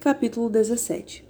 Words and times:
Capítulo 0.00 0.48
17 0.48 1.22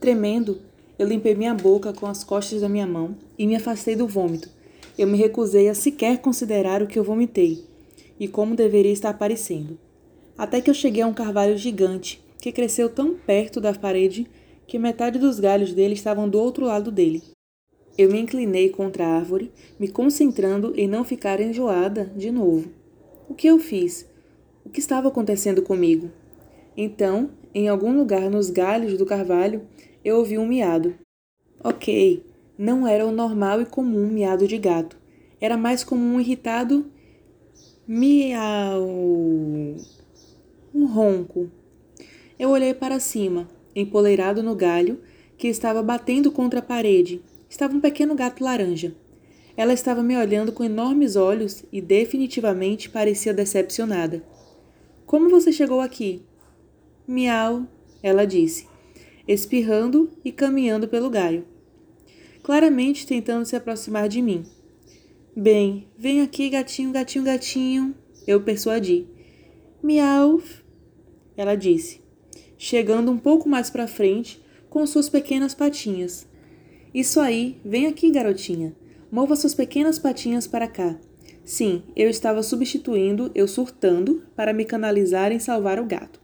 Tremendo, 0.00 0.58
eu 0.98 1.06
limpei 1.06 1.32
minha 1.32 1.54
boca 1.54 1.92
com 1.92 2.06
as 2.06 2.24
costas 2.24 2.60
da 2.60 2.68
minha 2.68 2.88
mão 2.88 3.16
e 3.38 3.46
me 3.46 3.54
afastei 3.54 3.94
do 3.94 4.04
vômito. 4.04 4.50
Eu 4.98 5.06
me 5.06 5.16
recusei 5.16 5.68
a 5.68 5.74
sequer 5.74 6.18
considerar 6.18 6.82
o 6.82 6.88
que 6.88 6.98
eu 6.98 7.04
vomitei 7.04 7.64
e 8.18 8.26
como 8.26 8.56
deveria 8.56 8.90
estar 8.90 9.16
parecendo. 9.16 9.78
Até 10.36 10.60
que 10.60 10.70
eu 10.70 10.74
cheguei 10.74 11.04
a 11.04 11.06
um 11.06 11.14
carvalho 11.14 11.56
gigante 11.56 12.20
que 12.40 12.50
cresceu 12.50 12.90
tão 12.90 13.14
perto 13.14 13.60
da 13.60 13.72
parede 13.72 14.26
que 14.66 14.76
metade 14.76 15.20
dos 15.20 15.38
galhos 15.38 15.72
dele 15.72 15.94
estavam 15.94 16.28
do 16.28 16.40
outro 16.40 16.66
lado 16.66 16.90
dele. 16.90 17.22
Eu 17.96 18.10
me 18.10 18.18
inclinei 18.18 18.70
contra 18.70 19.06
a 19.06 19.14
árvore, 19.14 19.52
me 19.78 19.86
concentrando 19.86 20.72
em 20.76 20.88
não 20.88 21.04
ficar 21.04 21.40
enjoada 21.40 22.06
de 22.16 22.32
novo. 22.32 22.72
O 23.28 23.34
que 23.34 23.46
eu 23.46 23.60
fiz? 23.60 24.04
O 24.64 24.68
que 24.68 24.80
estava 24.80 25.06
acontecendo 25.06 25.62
comigo? 25.62 26.10
Então, 26.76 27.30
em 27.54 27.68
algum 27.68 27.96
lugar 27.96 28.30
nos 28.30 28.50
galhos 28.50 28.96
do 28.96 29.06
carvalho, 29.06 29.62
eu 30.04 30.16
ouvi 30.18 30.38
um 30.38 30.46
miado. 30.46 30.94
Ok, 31.62 32.24
não 32.58 32.86
era 32.86 33.06
o 33.06 33.12
normal 33.12 33.60
e 33.60 33.66
comum 33.66 34.06
miado 34.06 34.48
de 34.48 34.58
gato. 34.58 34.96
Era 35.40 35.56
mais 35.56 35.84
como 35.84 36.02
um 36.02 36.20
irritado 36.20 36.86
miau. 37.86 38.86
Um 40.74 40.86
ronco. 40.86 41.50
Eu 42.38 42.50
olhei 42.50 42.72
para 42.72 42.98
cima, 42.98 43.48
empoleirado 43.76 44.42
no 44.42 44.54
galho, 44.54 45.00
que 45.36 45.48
estava 45.48 45.82
batendo 45.82 46.32
contra 46.32 46.60
a 46.60 46.62
parede. 46.62 47.20
Estava 47.48 47.74
um 47.76 47.80
pequeno 47.80 48.14
gato 48.14 48.42
laranja. 48.42 48.94
Ela 49.56 49.74
estava 49.74 50.02
me 50.02 50.16
olhando 50.16 50.52
com 50.52 50.64
enormes 50.64 51.16
olhos 51.16 51.64
e 51.70 51.80
definitivamente 51.80 52.88
parecia 52.88 53.34
decepcionada. 53.34 54.22
Como 55.04 55.28
você 55.28 55.52
chegou 55.52 55.80
aqui? 55.80 56.22
Miau, 57.06 57.66
ela 58.00 58.24
disse, 58.24 58.68
espirrando 59.26 60.10
e 60.24 60.30
caminhando 60.30 60.86
pelo 60.86 61.10
galho, 61.10 61.44
claramente 62.44 63.06
tentando 63.06 63.44
se 63.44 63.56
aproximar 63.56 64.08
de 64.08 64.22
mim. 64.22 64.44
Bem, 65.34 65.88
vem 65.98 66.20
aqui, 66.20 66.48
gatinho, 66.48 66.92
gatinho, 66.92 67.24
gatinho, 67.24 67.94
eu 68.24 68.40
persuadi. 68.42 69.08
Miau, 69.82 70.40
ela 71.36 71.56
disse, 71.56 72.00
chegando 72.56 73.10
um 73.10 73.18
pouco 73.18 73.48
mais 73.48 73.68
para 73.68 73.88
frente 73.88 74.40
com 74.70 74.86
suas 74.86 75.08
pequenas 75.08 75.54
patinhas. 75.54 76.26
Isso 76.94 77.18
aí, 77.18 77.58
vem 77.64 77.86
aqui, 77.86 78.12
garotinha. 78.12 78.76
Mova 79.10 79.34
suas 79.34 79.54
pequenas 79.54 79.98
patinhas 79.98 80.46
para 80.46 80.68
cá. 80.68 80.96
Sim, 81.44 81.82
eu 81.96 82.08
estava 82.08 82.42
substituindo 82.44 83.32
eu 83.34 83.48
surtando 83.48 84.22
para 84.36 84.52
me 84.52 84.64
canalizar 84.64 85.32
em 85.32 85.40
salvar 85.40 85.80
o 85.80 85.84
gato. 85.84 86.21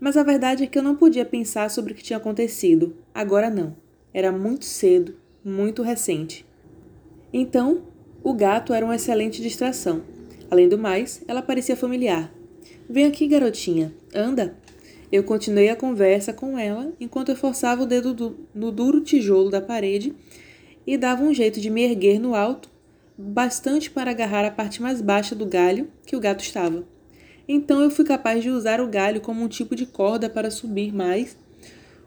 Mas 0.00 0.16
a 0.16 0.22
verdade 0.22 0.64
é 0.64 0.66
que 0.66 0.78
eu 0.78 0.82
não 0.82 0.96
podia 0.96 1.24
pensar 1.24 1.70
sobre 1.70 1.92
o 1.92 1.96
que 1.96 2.02
tinha 2.02 2.16
acontecido. 2.16 2.96
Agora 3.14 3.50
não. 3.50 3.76
Era 4.12 4.30
muito 4.30 4.64
cedo, 4.64 5.16
muito 5.44 5.82
recente. 5.82 6.46
Então, 7.32 7.82
o 8.22 8.32
gato 8.32 8.72
era 8.72 8.84
uma 8.84 8.96
excelente 8.96 9.42
distração. 9.42 10.02
Além 10.50 10.68
do 10.68 10.78
mais, 10.78 11.22
ela 11.28 11.42
parecia 11.42 11.76
familiar. 11.76 12.32
Vem 12.88 13.04
aqui, 13.04 13.26
garotinha. 13.26 13.92
Anda. 14.14 14.56
Eu 15.10 15.24
continuei 15.24 15.70
a 15.70 15.76
conversa 15.76 16.32
com 16.32 16.58
ela 16.58 16.92
enquanto 17.00 17.30
eu 17.30 17.36
forçava 17.36 17.82
o 17.82 17.86
dedo 17.86 18.12
do, 18.12 18.46
no 18.54 18.70
duro 18.70 19.00
tijolo 19.00 19.50
da 19.50 19.60
parede 19.60 20.14
e 20.86 20.98
dava 20.98 21.22
um 21.22 21.32
jeito 21.32 21.60
de 21.60 21.70
me 21.70 21.82
erguer 21.82 22.18
no 22.18 22.34
alto, 22.34 22.70
bastante 23.16 23.90
para 23.90 24.10
agarrar 24.10 24.44
a 24.44 24.50
parte 24.50 24.82
mais 24.82 25.00
baixa 25.00 25.34
do 25.34 25.46
galho 25.46 25.88
que 26.04 26.14
o 26.14 26.20
gato 26.20 26.42
estava. 26.42 26.84
Então 27.50 27.80
eu 27.80 27.90
fui 27.90 28.04
capaz 28.04 28.42
de 28.42 28.50
usar 28.50 28.78
o 28.78 28.86
galho 28.86 29.22
como 29.22 29.42
um 29.42 29.48
tipo 29.48 29.74
de 29.74 29.86
corda 29.86 30.28
para 30.28 30.50
subir 30.50 30.92
mais. 30.94 31.34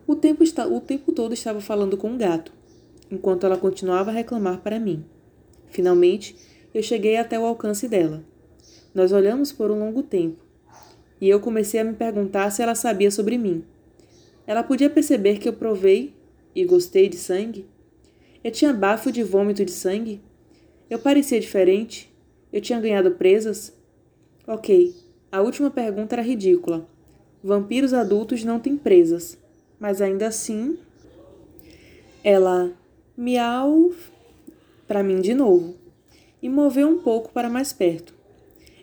O 0.06 0.16
tempo, 0.16 0.44
está, 0.44 0.67
o 0.67 0.80
tempo 0.80 1.11
todo 1.11 1.34
estava 1.34 1.59
falando 1.59 1.97
com 1.97 2.14
o 2.14 2.17
gato, 2.17 2.53
enquanto 3.09 3.47
ela 3.47 3.58
continuava 3.58 4.12
a 4.12 4.14
reclamar 4.14 4.62
para 4.62 4.80
mim. 4.80 5.03
Finalmente, 5.69 6.35
eu 6.74 6.84
cheguei 6.84 7.18
até 7.18 7.40
o 7.40 7.46
alcance 7.46 7.88
dela. 7.88 8.24
Nós 8.94 9.12
olhamos 9.12 9.52
por 9.52 9.72
um 9.72 9.79
longo 9.79 10.03
tempo, 10.03 10.44
e 11.19 11.28
eu 11.28 11.40
comecei 11.40 11.79
a 11.79 11.84
me 11.84 11.94
perguntar 11.94 12.52
se 12.52 12.62
ela 12.62 12.75
sabia 12.75 13.09
sobre 13.09 13.38
mim. 13.38 13.63
Ela 14.46 14.62
podia 14.62 14.90
perceber 14.90 15.40
que 15.40 15.50
eu 15.50 15.53
provei 15.53 16.13
e 16.53 16.66
gostei 16.66 17.09
de 17.09 17.18
sangue? 17.18 17.66
Eu 18.44 18.52
tinha 18.52 18.73
bafo 18.73 19.12
de 19.12 19.23
vômito 19.23 19.66
de 19.66 19.72
sangue? 19.72 20.22
Eu 20.90 21.00
parecia 21.00 21.40
diferente? 21.40 22.13
Eu 22.52 22.59
tinha 22.59 22.79
ganhado 22.79 23.12
presas? 23.12 23.73
Ok, 24.46 24.94
a 25.31 25.42
última 25.42 25.69
pergunta 25.69 26.16
era 26.16 26.22
ridícula. 26.22 26.86
Vampiros 27.44 27.94
adultos 27.94 28.44
não 28.44 28.59
têm 28.59 28.78
presas, 28.78 29.38
mas 29.80 30.02
ainda 30.02 30.28
assim. 30.28 30.78
Ela 32.24 32.72
miau 33.18 33.91
para 34.88 35.02
mim 35.02 35.22
de 35.22 35.34
novo 35.34 35.75
e 36.41 36.50
moveu 36.50 36.88
um 36.88 36.97
pouco 36.97 37.31
para 37.31 37.50
mais 37.50 37.72
perto. 37.72 38.14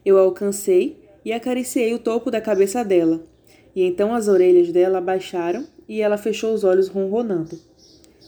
Eu 0.05 0.19
alcancei 0.19 0.97
e 1.25 1.33
acariciei 1.33 1.93
o 1.93 1.99
topo 1.99 2.31
da 2.31 2.41
cabeça 2.41 2.85
dela, 2.85 3.23
e 3.77 3.83
então 3.83 4.15
as 4.15 4.27
orelhas 4.27 4.73
dela 4.73 4.99
abaixaram 4.99 5.67
e 5.89 6.01
ela 6.01 6.17
fechou 6.17 6.55
os 6.55 6.65
olhos 6.65 6.89
ronronando. 6.89 7.59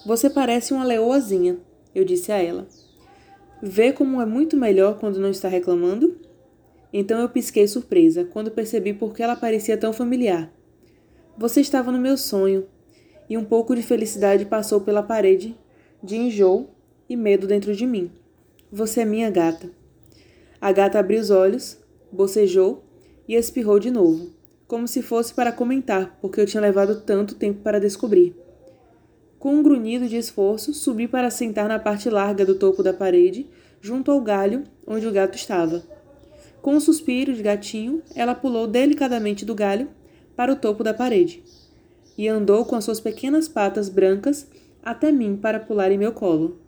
Você 0.05 0.29
parece 0.29 0.73
uma 0.73 0.85
leoazinha, 0.85 1.59
eu 1.95 2.05
disse 2.05 2.31
a 2.31 2.37
ela. 2.37 2.67
Vê 3.63 3.93
como 3.93 4.21
é 4.21 4.27
muito 4.27 4.57
melhor 4.57 4.99
quando 4.99 5.19
não 5.19 5.31
está 5.31 5.49
reclamando? 5.49 6.17
Então 6.93 7.21
eu 7.21 7.29
pisquei 7.29 7.67
surpresa 7.69 8.25
quando 8.25 8.51
percebi 8.51 8.93
por 8.93 9.15
que 9.15 9.23
ela 9.23 9.37
parecia 9.37 9.77
tão 9.77 9.93
familiar. 9.93 10.53
Você 11.39 11.61
estava 11.61 11.93
no 11.93 11.99
meu 11.99 12.17
sonho, 12.17 12.67
e 13.29 13.39
um 13.39 13.45
pouco 13.45 13.77
de 13.77 13.83
felicidade 13.83 14.45
passou 14.45 14.81
pela 14.81 15.05
parede 15.05 15.57
de 16.03 16.17
enjoo 16.17 16.69
e 17.09 17.15
medo 17.15 17.47
dentro 17.47 17.75
de 17.77 17.87
mim. 17.87 18.11
Você 18.73 19.03
é 19.03 19.05
minha 19.05 19.31
gata. 19.31 19.71
A 20.61 20.73
gata 20.73 20.99
abriu 20.99 21.21
os 21.21 21.31
olhos, 21.31 21.79
bocejou 22.11 22.83
e 23.29 23.37
espirrou 23.37 23.79
de 23.79 23.91
novo, 23.91 24.31
como 24.67 24.89
se 24.89 25.01
fosse 25.01 25.33
para 25.33 25.53
comentar 25.53 26.19
porque 26.21 26.41
eu 26.41 26.47
tinha 26.47 26.61
levado 26.61 27.03
tanto 27.03 27.37
tempo 27.37 27.61
para 27.63 27.79
descobrir. 27.79 28.35
Com 29.39 29.55
um 29.55 29.63
grunhido 29.63 30.09
de 30.09 30.17
esforço, 30.17 30.75
subi 30.75 31.07
para 31.07 31.31
sentar 31.31 31.69
na 31.69 31.79
parte 31.79 32.11
larga 32.11 32.45
do 32.45 32.57
topo 32.57 32.83
da 32.83 32.93
parede, 32.93 33.49
junto 33.81 34.11
ao 34.11 34.21
galho 34.21 34.65
onde 34.87 35.07
o 35.07 35.13
gato 35.13 35.37
estava. 35.37 35.83
Com 36.63 36.75
um 36.75 36.81
suspiro 36.81 37.33
de 37.33 37.43
gatinho, 37.43 38.03
ela 38.15 38.35
pulou 38.35 38.67
delicadamente 38.67 39.47
do 39.47 39.55
galho 39.55 39.89
para 40.37 40.53
o 40.53 40.57
topo 40.57 40.85
da 40.85 40.93
parede 40.93 41.43
e 42.19 42.29
andou 42.29 42.67
com 42.67 42.77
as 42.77 42.85
suas 42.85 43.01
pequenas 43.01 43.49
patas 43.49 43.89
brancas 43.89 44.47
até 44.83 45.11
mim 45.11 45.37
para 45.37 45.59
pular 45.59 45.91
em 45.91 45.97
meu 45.97 46.13
colo. 46.13 46.59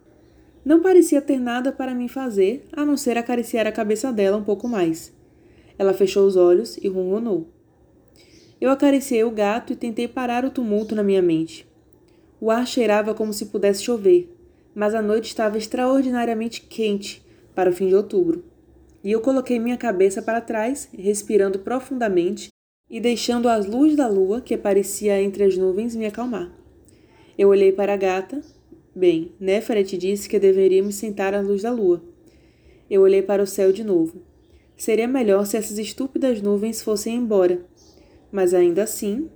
Não 0.65 0.81
parecia 0.81 1.21
ter 1.21 1.39
nada 1.39 1.73
para 1.73 1.95
mim 1.95 2.09
fazer 2.09 2.65
a 2.73 2.87
não 2.87 2.97
ser 2.97 3.19
acariciar 3.19 3.67
a 3.67 3.73
cabeça 3.73 4.11
dela 4.13 4.39
um 4.39 4.45
pouco 4.45 4.67
mais. 4.67 5.13
Ela 5.79 5.93
fechou 5.93 6.27
os 6.27 6.37
olhos 6.37 6.79
e 6.79 6.89
ronronou. 6.89 7.49
Eu 8.59 8.71
acariciei 8.71 9.25
o 9.25 9.31
gato 9.31 9.73
e 9.73 9.77
tentei 9.77 10.09
parar 10.09 10.45
o 10.45 10.51
tumulto 10.51 10.95
na 10.95 11.03
minha 11.03 11.21
mente. 11.21 11.67
O 12.41 12.51
ar 12.51 12.67
cheirava 12.67 13.13
como 13.13 13.33
se 13.33 13.47
pudesse 13.47 13.83
chover, 13.83 14.35
mas 14.75 14.95
a 14.95 15.03
noite 15.03 15.27
estava 15.27 15.59
extraordinariamente 15.59 16.63
quente 16.63 17.23
para 17.55 17.69
o 17.69 17.73
fim 17.73 17.89
de 17.89 17.95
outubro 17.95 18.52
e 19.05 19.11
eu 19.11 19.21
coloquei 19.21 19.59
minha 19.59 19.77
cabeça 19.77 20.23
para 20.23 20.41
trás, 20.41 20.89
respirando 20.97 21.59
profundamente 21.59 22.49
e 22.89 23.01
deixando 23.01 23.49
as 23.49 23.67
luzes 23.67 23.97
da 23.97 24.07
lua, 24.07 24.41
que 24.41 24.55
aparecia 24.55 25.21
entre 25.21 25.45
as 25.45 25.57
nuvens, 25.57 25.97
me 25.97 26.07
acalmar. 26.07 26.53
Eu 27.37 27.49
olhei 27.49 27.73
para 27.73 27.95
a 27.95 27.97
gata. 27.97 28.41
Bem, 28.95 29.33
Neferet 29.41 29.97
disse 29.97 30.29
que 30.29 30.39
deveria 30.39 30.83
me 30.83 30.93
sentar 30.93 31.35
à 31.35 31.41
luz 31.41 31.62
da 31.62 31.73
lua. 31.73 32.03
Eu 32.91 33.03
olhei 33.03 33.23
para 33.23 33.43
o 33.43 33.47
céu 33.47 33.73
de 33.73 33.83
novo. 33.83 34.23
Seria 34.77 35.09
melhor 35.09 35.47
se 35.47 35.57
essas 35.57 35.79
estúpidas 35.79 36.43
nuvens 36.43 36.83
fossem 36.83 37.17
embora. 37.17 37.65
Mas 38.31 38.53
ainda 38.53 38.83
assim. 38.83 39.31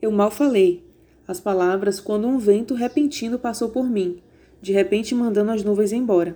Eu 0.00 0.12
mal 0.12 0.30
falei 0.30 0.88
as 1.26 1.38
palavras 1.38 2.00
quando 2.00 2.26
um 2.26 2.38
vento 2.38 2.72
repentino 2.72 3.38
passou 3.38 3.68
por 3.68 3.86
mim, 3.86 4.22
de 4.62 4.72
repente 4.72 5.14
mandando 5.14 5.50
as 5.50 5.62
nuvens 5.62 5.92
embora. 5.92 6.34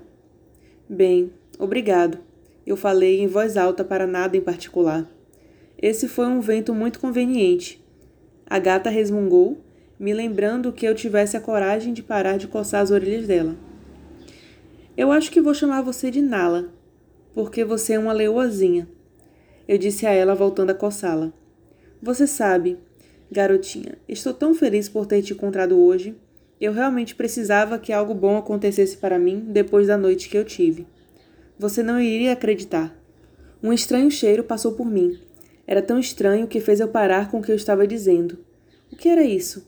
Bem, 0.87 1.33
obrigado. 1.59 2.19
Eu 2.67 2.77
falei 2.77 3.21
em 3.21 3.27
voz 3.27 3.57
alta 3.57 3.83
para 3.83 4.07
nada 4.07 4.37
em 4.37 4.41
particular. 4.41 5.11
Esse 5.77 6.07
foi 6.07 6.27
um 6.27 6.41
vento 6.41 6.73
muito 6.73 7.01
conveniente. 7.01 7.85
A 8.47 8.59
gata 8.59 8.89
resmungou, 8.89 9.61
me 9.99 10.13
lembrando 10.13 10.73
que 10.73 10.87
eu 10.87 10.95
tivesse 10.95 11.37
a 11.37 11.41
coragem 11.41 11.93
de 11.93 12.03
parar 12.03 12.37
de 12.37 12.47
coçar 12.47 12.81
as 12.81 12.91
orelhas 12.91 13.27
dela. 13.27 13.57
Eu 14.97 15.11
acho 15.11 15.31
que 15.31 15.41
vou 15.41 15.55
chamar 15.55 15.83
você 15.83 16.11
de 16.11 16.21
Nala, 16.21 16.73
porque 17.35 17.65
você 17.65 17.95
é 17.95 17.99
uma 17.99 18.13
leoazinha. 18.13 18.87
Eu 19.67 19.79
disse 19.79 20.07
a 20.07 20.11
ela, 20.11 20.35
voltando 20.35 20.71
a 20.71 20.75
coçá-la. 20.75 21.33
Você 22.03 22.27
sabe, 22.27 22.79
garotinha, 23.31 23.97
estou 24.09 24.35
tão 24.35 24.55
feliz 24.55 24.89
por 24.89 25.07
ter 25.07 25.23
te 25.23 25.33
encontrado 25.33 25.79
hoje. 25.79 26.15
Eu 26.61 26.73
realmente 26.73 27.15
precisava 27.15 27.79
que 27.79 27.93
algo 27.93 28.15
bom 28.15 28.37
acontecesse 28.37 28.97
para 28.97 29.19
mim 29.19 29.47
depois 29.49 29.87
da 29.87 29.97
noite 29.97 30.29
que 30.29 30.37
eu 30.37 30.45
tive. 30.45 30.87
Você 31.63 31.81
não 31.81 32.01
iria 32.01 32.33
acreditar. 32.33 32.93
Um 33.63 33.73
estranho 33.73 34.11
cheiro 34.11 34.43
passou 34.43 34.73
por 34.73 34.85
mim. 34.85 35.17
Era 35.65 35.81
tão 35.81 35.97
estranho 35.97 36.49
que 36.49 36.59
fez 36.59 36.81
eu 36.81 36.89
parar 36.89 37.31
com 37.31 37.39
o 37.39 37.41
que 37.41 37.53
eu 37.53 37.55
estava 37.55 37.87
dizendo. 37.87 38.37
O 38.93 38.97
que 38.97 39.09
era 39.09 39.23
isso? 39.23 39.65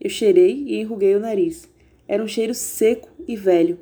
Eu 0.00 0.10
cheirei 0.10 0.64
e 0.66 0.80
enruguei 0.80 1.14
o 1.14 1.20
nariz. 1.20 1.68
Era 2.08 2.20
um 2.20 2.26
cheiro 2.26 2.52
seco 2.52 3.08
e 3.28 3.36
velho, 3.36 3.78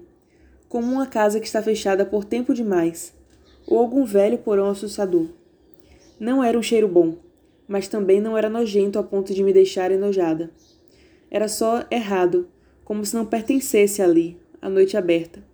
como 0.68 0.92
uma 0.92 1.06
casa 1.06 1.40
que 1.40 1.46
está 1.46 1.62
fechada 1.62 2.04
por 2.04 2.22
tempo 2.22 2.52
demais, 2.52 3.14
ou 3.66 3.78
algum 3.78 4.04
velho 4.04 4.36
porão 4.36 4.68
assustador. 4.68 5.28
Não 6.20 6.44
era 6.44 6.58
um 6.58 6.62
cheiro 6.62 6.86
bom, 6.86 7.16
mas 7.66 7.88
também 7.88 8.20
não 8.20 8.36
era 8.36 8.50
nojento 8.50 8.98
a 8.98 9.02
ponto 9.02 9.32
de 9.32 9.42
me 9.42 9.54
deixar 9.54 9.90
enojada. 9.90 10.50
Era 11.30 11.48
só 11.48 11.86
errado, 11.90 12.46
como 12.84 13.06
se 13.06 13.16
não 13.16 13.24
pertencesse 13.24 14.02
ali, 14.02 14.38
à 14.60 14.68
noite 14.68 14.98
aberta. 14.98 15.53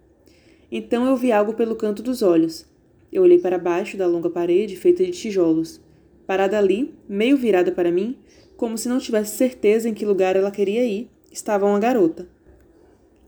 Então 0.71 1.07
eu 1.07 1.17
vi 1.17 1.33
algo 1.33 1.55
pelo 1.55 1.75
canto 1.75 2.03
dos 2.03 2.23
olhos. 2.23 2.67
Eu 3.13 3.23
olhei 3.23 3.39
para 3.39 3.59
baixo 3.59 3.97
da 3.97 4.07
longa 4.07 4.31
parede 4.31 4.77
feita 4.77 5.05
de 5.05 5.11
tijolos. 5.11 5.81
Parada 6.27 6.57
ali, 6.59 6.95
meio 7.09 7.37
virada 7.37 7.73
para 7.73 7.91
mim, 7.91 8.17
como 8.57 8.79
se 8.79 8.89
não 8.89 8.99
tivesse 8.99 9.37
certeza 9.37 9.89
em 9.89 9.95
que 9.95 10.07
lugar 10.07 10.37
ela 10.37 10.51
queria 10.51 10.85
ir, 10.85 11.11
estava 11.33 11.67
uma 11.67 11.79
garota. 11.81 12.29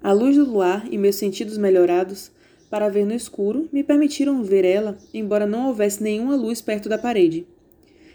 A 0.03 0.13
luz 0.13 0.37
do 0.37 0.45
luar 0.45 0.87
e 0.93 0.99
meus 0.99 1.17
sentidos 1.17 1.57
melhorados 1.57 2.31
para 2.69 2.89
ver 2.89 3.05
no 3.05 3.15
escuro 3.15 3.69
me 3.73 3.83
permitiram 3.83 4.43
ver 4.43 4.65
ela, 4.65 4.97
embora 5.13 5.47
não 5.47 5.69
houvesse 5.69 6.03
nenhuma 6.03 6.37
luz 6.37 6.61
perto 6.61 6.89
da 6.89 6.99
parede. 6.99 7.47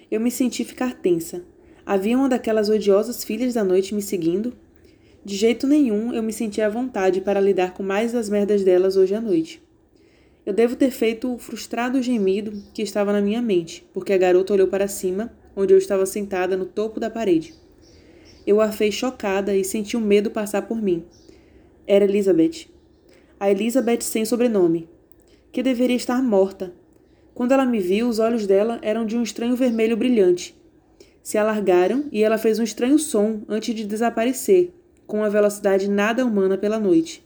Eu 0.10 0.20
me 0.20 0.32
senti 0.32 0.64
ficar 0.64 0.96
tensa. 0.96 1.44
Havia 1.86 2.18
uma 2.18 2.28
daquelas 2.28 2.68
odiosas 2.70 3.24
filhas 3.24 3.54
da 3.54 3.64
noite 3.64 3.94
me 3.94 4.02
seguindo. 4.02 4.54
De 5.28 5.36
jeito 5.36 5.68
nenhum 5.68 6.14
eu 6.14 6.24
me 6.24 6.32
sentia 6.32 6.68
à 6.68 6.70
vontade 6.70 7.20
para 7.20 7.42
lidar 7.42 7.74
com 7.74 7.84
mais 7.84 8.14
das 8.14 8.30
merdas 8.30 8.64
delas 8.64 8.96
hoje 8.96 9.14
à 9.14 9.20
noite. 9.20 9.62
Eu 10.46 10.54
devo 10.54 10.78
ter 10.78 10.90
feito 10.90 11.34
o 11.34 11.38
frustrado 11.38 12.02
gemido 12.02 12.64
que 12.74 12.82
estava 12.82 13.12
na 13.12 13.20
minha 13.20 13.42
mente, 13.42 13.86
porque 13.94 14.14
a 14.14 14.18
garota 14.18 14.54
olhou 14.54 14.70
para 14.70 14.88
cima, 14.88 15.30
onde 15.54 15.74
eu 15.74 15.78
estava 15.78 16.06
sentada 16.06 16.56
no 16.56 16.66
topo 16.66 16.98
da 16.98 17.10
parede. 17.10 17.54
Eu 18.46 18.62
a 18.62 18.72
fei 18.72 18.90
chocada 18.90 19.54
e 19.54 19.66
senti 19.66 19.98
o 19.98 20.00
um 20.00 20.04
medo 20.04 20.32
passar 20.32 20.62
por 20.62 20.82
mim. 20.82 21.04
Era 21.86 22.06
Elizabeth. 22.06 22.70
A 23.38 23.52
Elizabeth 23.52 24.04
sem 24.04 24.24
sobrenome, 24.24 24.88
que 25.52 25.62
deveria 25.62 25.98
estar 25.98 26.24
morta. 26.24 26.74
Quando 27.36 27.52
ela 27.52 27.66
me 27.66 27.82
viu, 27.82 28.08
os 28.08 28.20
olhos 28.20 28.48
dela 28.48 28.80
eram 28.82 29.06
de 29.06 29.18
um 29.18 29.24
estranho 29.24 29.58
vermelho 29.58 29.98
brilhante. 29.98 30.56
Se 31.22 31.38
alargaram 31.38 32.06
e 32.14 32.24
ela 32.24 32.38
fez 32.38 32.60
um 32.60 32.64
estranho 32.64 32.98
som 32.98 33.42
antes 33.50 33.76
de 33.76 33.84
desaparecer, 33.84 34.72
com 35.07 35.18
uma 35.18 35.30
velocidade 35.30 35.89
nada 35.89 36.25
humana 36.25 36.57
pela 36.57 36.80
noite. 36.80 37.25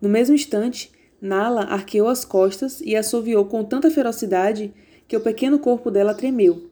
No 0.00 0.08
mesmo 0.08 0.34
instante, 0.34 0.90
Nala 1.20 1.62
arqueou 1.64 2.08
as 2.08 2.24
costas 2.24 2.80
e 2.80 2.94
assoviou 2.96 3.44
com 3.46 3.64
tanta 3.64 3.90
ferocidade 3.90 4.72
que 5.06 5.16
o 5.16 5.20
pequeno 5.20 5.58
corpo 5.58 5.90
dela 5.90 6.14
tremeu. 6.14 6.70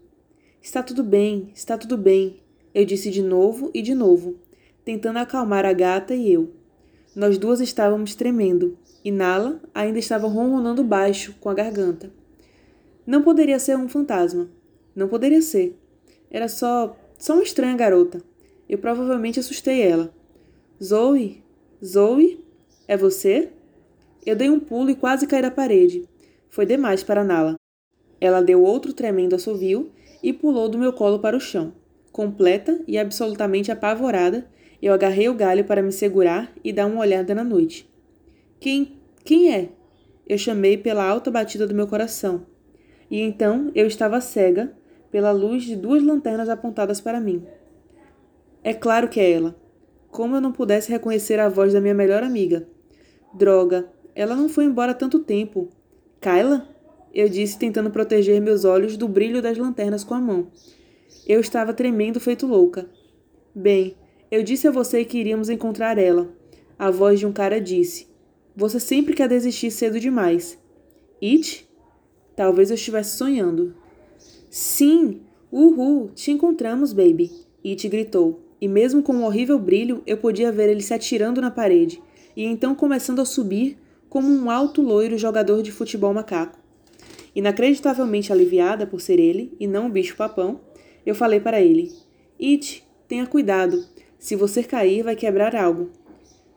Está 0.63 0.83
tudo 0.83 1.03
bem, 1.03 1.51
está 1.55 1.77
tudo 1.77 1.99
bem, 1.99 2.41
eu 2.75 2.85
disse 2.85 3.11
de 3.11 3.23
novo 3.23 3.71
e 3.75 3.83
de 3.83 3.95
novo, 3.95 4.37
tentando 4.85 5.19
acalmar 5.19 5.67
a 5.67 5.73
gata 5.73 6.15
e 6.15 6.33
eu. 6.33 6.53
Nós 7.15 7.37
duas 7.37 7.61
estávamos 7.61 8.15
tremendo, 8.15 8.79
e 9.05 9.11
Nala 9.11 9.61
ainda 9.75 9.99
estava 9.99 10.29
ronronando 10.29 10.85
baixo 10.85 11.35
com 11.41 11.51
a 11.51 11.55
garganta. 11.55 12.11
Não 13.05 13.23
poderia 13.23 13.59
ser 13.59 13.77
um 13.77 13.89
fantasma. 13.89 14.49
Não 14.95 15.09
poderia 15.09 15.43
ser. 15.43 15.77
Era 16.31 16.49
só. 16.49 16.97
só 17.19 17.35
uma 17.35 17.43
estranha 17.43 17.77
garota. 17.77 18.23
Eu 18.69 18.79
provavelmente 18.79 19.41
assustei 19.41 19.83
ela. 19.83 20.13
Zoe? 20.83 21.43
Zoe? 21.85 22.45
É 22.89 22.97
você? 22.97 23.51
Eu 24.25 24.37
dei 24.37 24.49
um 24.49 24.61
pulo 24.61 24.91
e 24.91 24.95
quase 24.95 25.27
caí 25.27 25.43
da 25.43 25.51
parede. 25.51 26.09
Foi 26.49 26.65
demais 26.65 27.03
para 27.03 27.25
Nala. 27.25 27.57
Ela 28.21 28.41
deu 28.41 28.63
outro 28.63 28.93
tremendo 28.93 29.35
assovio 29.35 29.91
e 30.23 30.33
pulou 30.33 30.69
do 30.69 30.79
meu 30.79 30.93
colo 30.93 31.19
para 31.19 31.37
o 31.37 31.41
chão. 31.41 31.73
Completa 32.13 32.81
e 32.87 32.99
absolutamente 32.99 33.73
apavorada, 33.73 34.47
eu 34.81 34.93
agarrei 34.93 35.29
o 35.29 35.35
galho 35.35 35.65
para 35.65 35.83
me 35.83 35.91
segurar 35.91 36.53
e 36.63 36.73
dar 36.73 36.87
uma 36.87 37.01
olhada 37.01 37.35
na 37.35 37.43
noite. 37.43 37.89
Quem. 38.61 38.99
quem 39.25 39.55
é? 39.55 39.71
Eu 40.29 40.39
chamei 40.39 40.77
pela 40.77 41.09
alta 41.09 41.31
batida 41.31 41.67
do 41.67 41.75
meu 41.75 41.87
coração. 41.87 42.47
E 43.11 43.21
então 43.21 43.71
eu 43.75 43.87
estava 43.87 44.21
cega 44.21 44.73
pela 45.11 45.31
luz 45.31 45.65
de 45.65 45.77
duas 45.77 46.03
lanternas 46.03 46.49
apontadas 46.49 47.01
para 47.01 47.21
mim. 47.21 47.45
É 48.65 48.73
claro 48.73 49.09
que 49.09 49.19
é 49.19 49.33
ela. 49.33 49.57
Como 50.11 50.37
eu 50.37 50.41
não 50.41 50.53
pudesse 50.53 50.91
reconhecer 50.91 51.41
a 51.41 51.49
voz 51.49 51.73
da 51.73 51.81
minha 51.81 51.95
melhor 51.95 52.23
amiga. 52.23 52.69
Droga, 53.35 53.91
ela 54.15 54.37
não 54.37 54.49
foi 54.49 54.65
embora 54.65 54.93
há 54.93 54.95
tanto 54.95 55.19
tempo. 55.19 55.69
Kyla? 56.21 56.69
Eu 57.13 57.29
disse, 57.29 57.59
tentando 57.59 57.91
proteger 57.91 58.41
meus 58.41 58.65
olhos 58.65 58.97
do 58.97 59.09
brilho 59.09 59.43
das 59.43 59.59
lanternas 59.59 60.05
com 60.05 60.15
a 60.15 60.21
mão. 60.21 60.49
Eu 61.27 61.41
estava 61.41 61.75
tremendo 61.75 62.21
feito 62.21 62.47
louca. 62.47 62.89
Bem, 63.55 63.97
eu 64.31 64.43
disse 64.43 64.69
a 64.69 64.71
você 64.71 65.05
que 65.05 65.19
iríamos 65.19 65.51
encontrar 65.51 65.99
ela. 65.99 66.31
A 66.79 66.91
voz 66.91 67.19
de 67.19 67.27
um 67.27 67.33
cara 67.33 67.61
disse: 67.61 68.09
Você 68.57 68.81
sempre 68.81 69.15
quer 69.15 69.29
desistir 69.29 69.71
cedo 69.71 70.01
demais. 70.01 70.59
It? 71.23 71.69
Talvez 72.35 72.71
eu 72.71 72.77
estivesse 72.77 73.17
sonhando. 73.17 73.75
Sim! 74.49 75.21
Uhul! 75.51 76.11
Te 76.15 76.31
encontramos, 76.31 76.93
baby! 76.93 77.31
It 77.65 77.87
gritou, 77.89 78.41
e 78.63 78.69
mesmo 78.69 79.03
com 79.03 79.13
um 79.13 79.25
horrível 79.25 79.59
brilho, 79.59 80.05
eu 80.07 80.17
podia 80.17 80.53
ver 80.53 80.69
ele 80.69 80.83
se 80.83 80.95
atirando 80.95 81.41
na 81.41 81.51
parede, 81.51 82.01
e 82.37 82.45
então 82.45 82.77
começando 82.77 83.21
a 83.21 83.25
subir 83.25 83.77
como 84.09 84.29
um 84.29 84.49
alto 84.49 84.81
loiro 84.81 85.19
jogador 85.19 85.65
de 85.65 85.73
futebol 85.73 86.15
macaco. 86.15 86.61
Inacreditavelmente 87.35 88.33
aliviada 88.33 88.87
por 88.87 89.01
ser 89.01 89.19
ele 89.19 89.53
e 89.59 89.67
não 89.67 89.89
o 89.89 89.91
bicho-papão, 89.91 90.61
eu 91.05 91.13
falei 91.13 91.41
para 91.41 91.61
ele: 91.61 91.91
It, 92.41 92.85
tenha 93.09 93.27
cuidado. 93.27 93.85
Se 94.17 94.37
você 94.37 94.63
cair, 94.63 95.03
vai 95.03 95.17
quebrar 95.17 95.57
algo. 95.57 95.91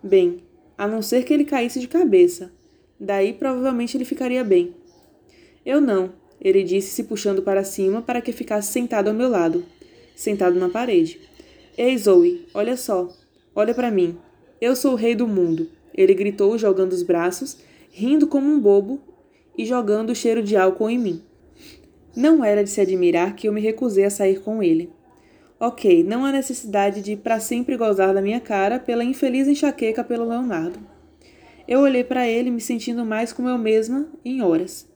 Bem, 0.03 0.43
a 0.77 0.87
não 0.87 1.01
ser 1.01 1.25
que 1.25 1.33
ele 1.33 1.43
caísse 1.43 1.79
de 1.79 1.87
cabeça. 1.87 2.51
Daí 2.99 3.33
provavelmente 3.33 3.97
ele 3.97 4.05
ficaria 4.05 4.43
bem. 4.43 4.75
Eu 5.65 5.81
não, 5.81 6.13
ele 6.39 6.61
disse, 6.61 6.89
se 6.89 7.05
puxando 7.05 7.41
para 7.41 7.63
cima 7.63 8.03
para 8.03 8.21
que 8.21 8.31
ficasse 8.31 8.71
sentado 8.71 9.07
ao 9.07 9.13
meu 9.15 9.27
lado, 9.27 9.65
sentado 10.15 10.59
na 10.59 10.69
parede. 10.69 11.19
Ei, 11.77 11.97
Zoe, 11.97 12.47
olha 12.53 12.77
só. 12.77 13.09
Olha 13.53 13.73
para 13.73 13.91
mim. 13.91 14.17
Eu 14.61 14.77
sou 14.77 14.93
o 14.93 14.95
rei 14.95 15.13
do 15.13 15.27
mundo. 15.27 15.69
Ele 15.93 16.13
gritou, 16.13 16.57
jogando 16.57 16.93
os 16.93 17.03
braços, 17.03 17.57
rindo 17.91 18.27
como 18.27 18.47
um 18.47 18.61
bobo 18.61 19.01
e 19.57 19.65
jogando 19.65 20.11
o 20.11 20.15
cheiro 20.15 20.41
de 20.41 20.55
álcool 20.55 20.89
em 20.89 20.97
mim. 20.97 21.21
Não 22.15 22.45
era 22.45 22.63
de 22.63 22.69
se 22.69 22.79
admirar 22.79 23.35
que 23.35 23.45
eu 23.45 23.51
me 23.51 23.59
recusei 23.59 24.05
a 24.05 24.09
sair 24.09 24.39
com 24.39 24.63
ele. 24.63 24.89
Ok, 25.59 26.01
não 26.01 26.23
há 26.23 26.31
necessidade 26.31 27.01
de 27.01 27.17
para 27.17 27.41
sempre 27.41 27.75
gozar 27.75 28.13
da 28.13 28.21
minha 28.21 28.39
cara 28.39 28.79
pela 28.79 29.03
infeliz 29.03 29.45
enxaqueca 29.45 30.01
pelo 30.01 30.29
Leonardo. 30.29 30.79
Eu 31.67 31.81
olhei 31.81 32.05
para 32.05 32.25
ele 32.25 32.51
me 32.51 32.61
sentindo 32.61 33.03
mais 33.03 33.33
como 33.33 33.49
eu 33.49 33.57
mesma 33.57 34.07
em 34.23 34.41
horas. 34.41 34.87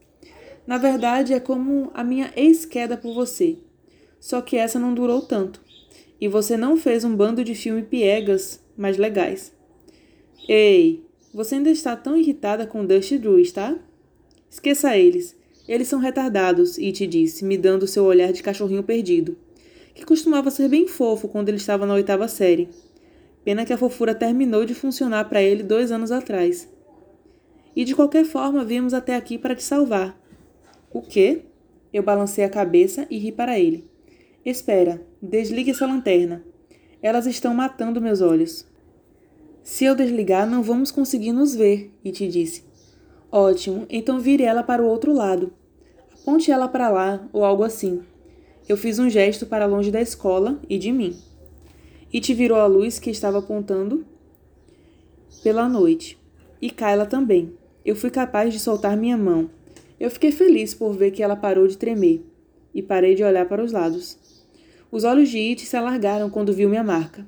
Na 0.65 0.77
verdade, 0.77 1.33
é 1.33 1.41
como 1.41 1.91
a 1.93 2.05
minha 2.05 2.31
ex-queda 2.37 2.95
por 2.95 3.13
você. 3.13 3.57
Só 4.17 4.39
que 4.39 4.55
essa 4.55 4.79
não 4.79 4.93
durou 4.93 5.21
tanto. 5.21 5.67
E 6.19 6.27
você 6.27 6.57
não 6.57 6.75
fez 6.75 7.03
um 7.03 7.15
bando 7.15 7.43
de 7.43 7.55
filme 7.55 7.83
piegas, 7.83 8.61
mas 8.77 8.97
legais. 8.97 9.53
Ei, 10.47 11.03
você 11.33 11.55
ainda 11.55 11.69
está 11.69 11.95
tão 11.95 12.17
irritada 12.17 12.65
com 12.65 12.85
Dust 12.85 13.11
e 13.11 13.17
Drew, 13.17 13.39
está? 13.39 13.77
Esqueça 14.49 14.97
eles. 14.97 15.37
Eles 15.67 15.87
são 15.87 15.99
retardados, 15.99 16.79
It 16.79 17.05
disse, 17.05 17.45
me 17.45 17.57
dando 17.57 17.85
seu 17.85 18.03
olhar 18.03 18.33
de 18.33 18.41
cachorrinho 18.41 18.81
perdido, 18.81 19.37
que 19.93 20.03
costumava 20.03 20.49
ser 20.49 20.67
bem 20.67 20.87
fofo 20.87 21.27
quando 21.27 21.49
ele 21.49 21.57
estava 21.57 21.85
na 21.85 21.93
oitava 21.93 22.27
série. 22.27 22.69
Pena 23.45 23.65
que 23.65 23.71
a 23.71 23.77
fofura 23.77 24.15
terminou 24.15 24.65
de 24.65 24.73
funcionar 24.73 25.29
para 25.29 25.41
ele 25.41 25.61
dois 25.61 25.91
anos 25.91 26.11
atrás. 26.11 26.67
E 27.75 27.85
de 27.85 27.95
qualquer 27.95 28.25
forma 28.25 28.65
viemos 28.65 28.93
até 28.93 29.15
aqui 29.15 29.37
para 29.37 29.55
te 29.55 29.63
salvar. 29.63 30.19
O 30.91 31.01
quê? 31.01 31.43
Eu 31.93 32.03
balancei 32.03 32.43
a 32.43 32.49
cabeça 32.49 33.07
e 33.09 33.17
ri 33.17 33.31
para 33.31 33.59
ele. 33.59 33.88
Espera, 34.45 35.01
desligue 35.21 35.71
essa 35.71 35.85
lanterna. 35.85 36.43
Elas 37.01 37.25
estão 37.25 37.53
matando 37.53 38.01
meus 38.01 38.21
olhos. 38.21 38.65
Se 39.63 39.85
eu 39.85 39.95
desligar, 39.95 40.49
não 40.49 40.63
vamos 40.63 40.91
conseguir 40.91 41.33
nos 41.33 41.53
ver, 41.53 41.91
e 42.03 42.11
te 42.11 42.27
disse. 42.27 42.63
Ótimo, 43.31 43.85
então 43.89 44.19
vire 44.19 44.43
ela 44.43 44.63
para 44.63 44.81
o 44.81 44.87
outro 44.87 45.13
lado. 45.13 45.51
Aponte 46.13 46.51
ela 46.51 46.67
para 46.67 46.89
lá, 46.89 47.27
ou 47.31 47.43
algo 47.43 47.63
assim. 47.63 48.01
Eu 48.67 48.77
fiz 48.77 48.97
um 48.97 49.09
gesto 49.09 49.45
para 49.45 49.65
longe 49.65 49.91
da 49.91 50.01
escola 50.01 50.59
e 50.69 50.77
de 50.77 50.91
mim. 50.91 51.15
E 52.11 52.21
te 52.21 52.33
virou 52.33 52.57
a 52.57 52.65
luz 52.65 52.97
que 52.97 53.09
estava 53.09 53.39
apontando 53.39 54.05
pela 55.43 55.67
noite. 55.67 56.17
E 56.61 56.69
Kyla 56.69 57.05
também. 57.05 57.53
Eu 57.85 57.95
fui 57.95 58.09
capaz 58.09 58.53
de 58.53 58.59
soltar 58.59 58.97
minha 58.97 59.17
mão. 59.17 59.49
Eu 59.99 60.09
fiquei 60.09 60.31
feliz 60.31 60.73
por 60.73 60.93
ver 60.93 61.11
que 61.11 61.21
ela 61.21 61.35
parou 61.35 61.67
de 61.67 61.77
tremer. 61.77 62.23
E 62.73 62.81
parei 62.81 63.15
de 63.15 63.23
olhar 63.23 63.47
para 63.47 63.63
os 63.63 63.71
lados. 63.71 64.17
Os 64.91 65.03
olhos 65.03 65.29
de 65.29 65.37
It 65.37 65.65
se 65.65 65.77
alargaram 65.77 66.29
quando 66.29 66.53
viu 66.53 66.67
minha 66.67 66.83
marca. 66.83 67.27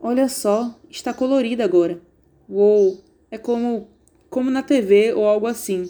Olha 0.00 0.28
só, 0.28 0.78
está 0.90 1.14
colorida 1.14 1.64
agora. 1.64 2.00
Uou, 2.48 3.02
é 3.30 3.38
como 3.38 3.88
como 4.28 4.50
na 4.50 4.62
TV 4.62 5.12
ou 5.12 5.26
algo 5.26 5.46
assim. 5.46 5.88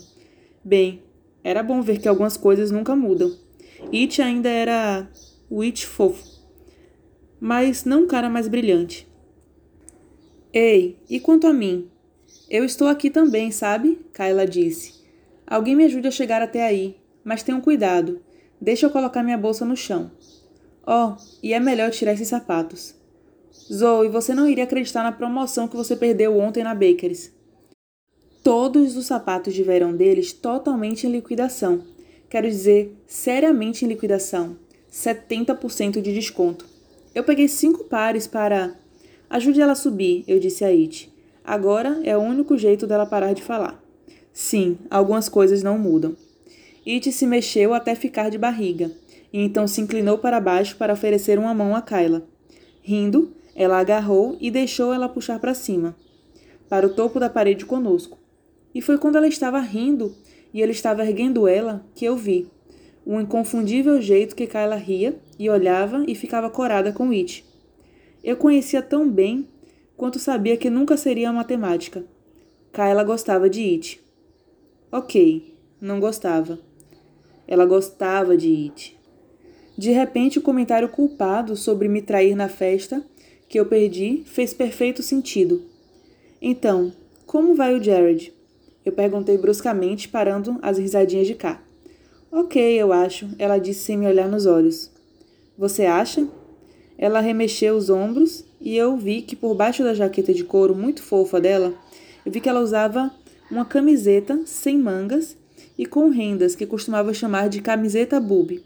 Bem, 0.64 1.02
era 1.42 1.62
bom 1.62 1.80
ver 1.80 1.98
que 2.00 2.08
algumas 2.08 2.36
coisas 2.36 2.70
nunca 2.70 2.94
mudam. 2.94 3.32
It 3.92 4.20
ainda 4.22 4.48
era 4.48 5.08
o 5.50 5.62
It 5.62 5.86
fofo, 5.86 6.24
mas 7.40 7.84
não 7.84 8.04
um 8.04 8.06
cara 8.06 8.28
mais 8.28 8.46
brilhante. 8.46 9.08
Ei, 10.52 10.98
e 11.08 11.18
quanto 11.18 11.46
a 11.46 11.52
mim? 11.52 11.88
Eu 12.48 12.64
estou 12.64 12.86
aqui 12.86 13.10
também, 13.10 13.50
sabe? 13.50 13.98
Kyla 14.12 14.46
disse. 14.46 15.02
Alguém 15.46 15.74
me 15.74 15.84
ajude 15.84 16.08
a 16.08 16.12
chegar 16.12 16.42
até 16.42 16.62
aí, 16.64 16.96
mas 17.24 17.42
tenham 17.42 17.60
cuidado. 17.60 18.20
Deixa 18.60 18.86
eu 18.86 18.90
colocar 18.90 19.22
minha 19.22 19.38
bolsa 19.38 19.64
no 19.64 19.76
chão. 19.76 20.10
Oh, 20.86 21.14
e 21.42 21.54
é 21.54 21.60
melhor 21.60 21.90
tirar 21.90 22.12
esses 22.12 22.28
sapatos. 22.28 22.94
Zoe, 23.72 24.08
você 24.08 24.34
não 24.34 24.48
iria 24.48 24.64
acreditar 24.64 25.02
na 25.02 25.12
promoção 25.12 25.68
que 25.68 25.76
você 25.76 25.94
perdeu 25.94 26.38
ontem 26.38 26.64
na 26.64 26.74
Bakeries. 26.74 27.32
Todos 28.42 28.96
os 28.96 29.06
sapatos 29.06 29.54
de 29.54 29.62
verão 29.62 29.94
deles 29.94 30.32
totalmente 30.32 31.06
em 31.06 31.10
liquidação. 31.10 31.84
Quero 32.28 32.48
dizer, 32.48 32.96
seriamente 33.06 33.84
em 33.84 33.88
liquidação. 33.88 34.56
70% 34.90 36.00
de 36.00 36.12
desconto. 36.12 36.66
Eu 37.14 37.22
peguei 37.22 37.46
cinco 37.46 37.84
pares 37.84 38.26
para. 38.26 38.74
Ajude 39.30 39.60
ela 39.60 39.72
a 39.72 39.76
subir, 39.76 40.24
eu 40.26 40.40
disse 40.40 40.64
a 40.64 40.68
It. 40.68 41.12
Agora 41.44 42.00
é 42.04 42.16
o 42.16 42.20
único 42.20 42.58
jeito 42.58 42.86
dela 42.86 43.06
parar 43.06 43.32
de 43.32 43.42
falar. 43.42 43.82
Sim, 44.32 44.78
algumas 44.90 45.28
coisas 45.28 45.62
não 45.62 45.78
mudam. 45.78 46.16
It 46.86 47.12
se 47.12 47.26
mexeu 47.26 47.72
até 47.72 47.94
ficar 47.94 48.28
de 48.28 48.38
barriga, 48.38 48.90
e 49.32 49.40
então 49.40 49.66
se 49.66 49.80
inclinou 49.80 50.18
para 50.18 50.40
baixo 50.40 50.76
para 50.76 50.92
oferecer 50.92 51.38
uma 51.38 51.54
mão 51.54 51.74
a 51.74 51.82
Kyla. 51.82 52.26
Rindo, 52.82 53.32
ela 53.54 53.78
agarrou 53.78 54.36
e 54.40 54.50
deixou 54.50 54.92
ela 54.92 55.08
puxar 55.08 55.38
para 55.38 55.54
cima, 55.54 55.96
para 56.68 56.86
o 56.86 56.94
topo 56.94 57.18
da 57.18 57.30
parede 57.30 57.64
conosco. 57.64 58.18
E 58.74 58.82
foi 58.82 58.98
quando 58.98 59.16
ela 59.16 59.28
estava 59.28 59.60
rindo 59.60 60.14
e 60.52 60.60
ele 60.60 60.72
estava 60.72 61.04
erguendo 61.04 61.46
ela 61.46 61.84
que 61.94 62.04
eu 62.04 62.16
vi 62.16 62.50
o 63.04 63.20
inconfundível 63.20 64.00
jeito 64.00 64.36
que 64.36 64.46
Kyla 64.46 64.76
ria 64.76 65.18
e 65.38 65.50
olhava 65.50 66.04
e 66.06 66.14
ficava 66.14 66.48
corada 66.48 66.92
com 66.92 67.10
It. 67.10 67.44
Eu 68.22 68.36
conhecia 68.36 68.80
tão 68.80 69.10
bem 69.10 69.48
quanto 69.96 70.18
sabia 70.18 70.56
que 70.56 70.70
nunca 70.70 70.96
seria 70.96 71.32
matemática. 71.32 72.04
Kyla 72.72 73.02
gostava 73.02 73.50
de 73.50 73.60
It. 73.60 74.00
Ok, 74.90 75.56
não 75.80 75.98
gostava. 75.98 76.60
Ela 77.46 77.66
gostava 77.66 78.36
de 78.36 78.48
It. 78.48 79.01
De 79.76 79.90
repente, 79.90 80.38
o 80.38 80.42
comentário 80.42 80.88
culpado 80.88 81.56
sobre 81.56 81.88
me 81.88 82.02
trair 82.02 82.34
na 82.34 82.48
festa 82.48 83.02
que 83.48 83.58
eu 83.58 83.66
perdi 83.66 84.22
fez 84.26 84.54
perfeito 84.54 85.02
sentido. 85.02 85.62
Então, 86.40 86.92
como 87.26 87.54
vai 87.54 87.74
o 87.74 87.82
Jared? 87.82 88.32
Eu 88.84 88.92
perguntei 88.92 89.38
bruscamente, 89.38 90.08
parando 90.08 90.58
as 90.60 90.78
risadinhas 90.78 91.26
de 91.26 91.34
cá. 91.34 91.62
Ok, 92.30 92.60
eu 92.62 92.92
acho, 92.92 93.28
ela 93.38 93.58
disse 93.58 93.80
sem 93.80 93.96
me 93.96 94.06
olhar 94.06 94.28
nos 94.28 94.46
olhos. 94.46 94.90
Você 95.56 95.84
acha? 95.84 96.26
Ela 96.96 97.20
remexeu 97.20 97.76
os 97.76 97.90
ombros 97.90 98.44
e 98.60 98.76
eu 98.76 98.96
vi 98.96 99.22
que 99.22 99.36
por 99.36 99.54
baixo 99.54 99.82
da 99.82 99.94
jaqueta 99.94 100.32
de 100.32 100.44
couro 100.44 100.74
muito 100.74 101.02
fofa 101.02 101.40
dela, 101.40 101.74
eu 102.24 102.32
vi 102.32 102.40
que 102.40 102.48
ela 102.48 102.60
usava 102.60 103.12
uma 103.50 103.64
camiseta 103.64 104.40
sem 104.46 104.78
mangas 104.78 105.36
e 105.76 105.84
com 105.84 106.08
rendas 106.08 106.54
que 106.54 106.66
costumava 106.66 107.12
chamar 107.12 107.48
de 107.48 107.60
camiseta 107.60 108.18
boob, 108.18 108.62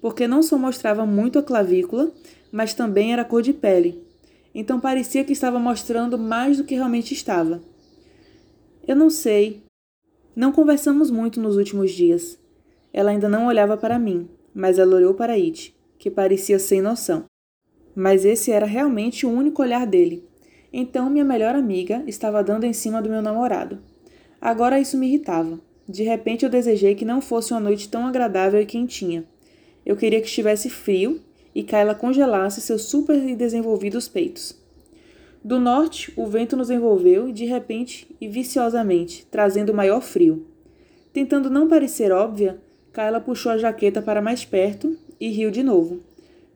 porque 0.00 0.26
não 0.26 0.42
só 0.42 0.56
mostrava 0.58 1.04
muito 1.04 1.38
a 1.38 1.42
clavícula, 1.42 2.12
mas 2.52 2.74
também 2.74 3.12
era 3.12 3.24
cor 3.24 3.42
de 3.42 3.52
pele. 3.52 4.02
Então 4.54 4.80
parecia 4.80 5.24
que 5.24 5.32
estava 5.32 5.58
mostrando 5.58 6.18
mais 6.18 6.56
do 6.56 6.64
que 6.64 6.74
realmente 6.74 7.12
estava. 7.12 7.60
Eu 8.86 8.96
não 8.96 9.10
sei. 9.10 9.62
Não 10.34 10.52
conversamos 10.52 11.10
muito 11.10 11.40
nos 11.40 11.56
últimos 11.56 11.90
dias. 11.90 12.38
Ela 12.92 13.10
ainda 13.10 13.28
não 13.28 13.46
olhava 13.46 13.76
para 13.76 13.98
mim, 13.98 14.28
mas 14.54 14.78
ela 14.78 14.96
olhou 14.96 15.12
para 15.12 15.34
It, 15.34 15.74
que 15.98 16.10
parecia 16.10 16.58
sem 16.58 16.80
noção. 16.80 17.24
Mas 17.94 18.24
esse 18.24 18.50
era 18.50 18.64
realmente 18.64 19.26
o 19.26 19.30
único 19.30 19.60
olhar 19.60 19.86
dele. 19.86 20.26
Então 20.72 21.10
minha 21.10 21.24
melhor 21.24 21.54
amiga 21.54 22.02
estava 22.06 22.42
dando 22.42 22.64
em 22.64 22.72
cima 22.72 23.02
do 23.02 23.10
meu 23.10 23.20
namorado. 23.20 23.78
Agora 24.40 24.80
isso 24.80 24.96
me 24.96 25.06
irritava. 25.06 25.58
De 25.88 26.02
repente 26.02 26.44
eu 26.44 26.50
desejei 26.50 26.94
que 26.94 27.04
não 27.04 27.20
fosse 27.20 27.52
uma 27.52 27.60
noite 27.60 27.88
tão 27.88 28.06
agradável 28.06 28.60
e 28.60 28.66
quentinha. 28.66 29.24
Eu 29.86 29.94
queria 29.96 30.20
que 30.20 30.26
estivesse 30.26 30.68
frio 30.68 31.20
e 31.54 31.62
Kyla 31.62 31.94
congelasse 31.94 32.60
seus 32.60 32.82
super 32.82 33.36
desenvolvidos 33.36 34.08
peitos. 34.08 34.60
Do 35.44 35.60
norte, 35.60 36.12
o 36.16 36.26
vento 36.26 36.56
nos 36.56 36.70
envolveu 36.70 37.30
de 37.30 37.44
repente 37.44 38.08
e 38.20 38.26
viciosamente, 38.26 39.24
trazendo 39.30 39.72
maior 39.72 40.02
frio. 40.02 40.44
Tentando 41.12 41.48
não 41.48 41.68
parecer 41.68 42.10
óbvia, 42.10 42.60
Kyla 42.92 43.20
puxou 43.20 43.52
a 43.52 43.58
jaqueta 43.58 44.02
para 44.02 44.20
mais 44.20 44.44
perto 44.44 44.98
e 45.20 45.28
riu 45.28 45.52
de 45.52 45.62
novo, 45.62 46.00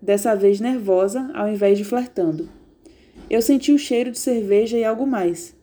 dessa 0.02 0.34
vez 0.34 0.58
nervosa 0.58 1.30
ao 1.32 1.48
invés 1.48 1.78
de 1.78 1.84
flertando. 1.84 2.48
Eu 3.30 3.40
senti 3.40 3.70
o 3.70 3.78
cheiro 3.78 4.10
de 4.10 4.18
cerveja 4.18 4.76
e 4.76 4.82
algo 4.82 5.06
mais. 5.06 5.54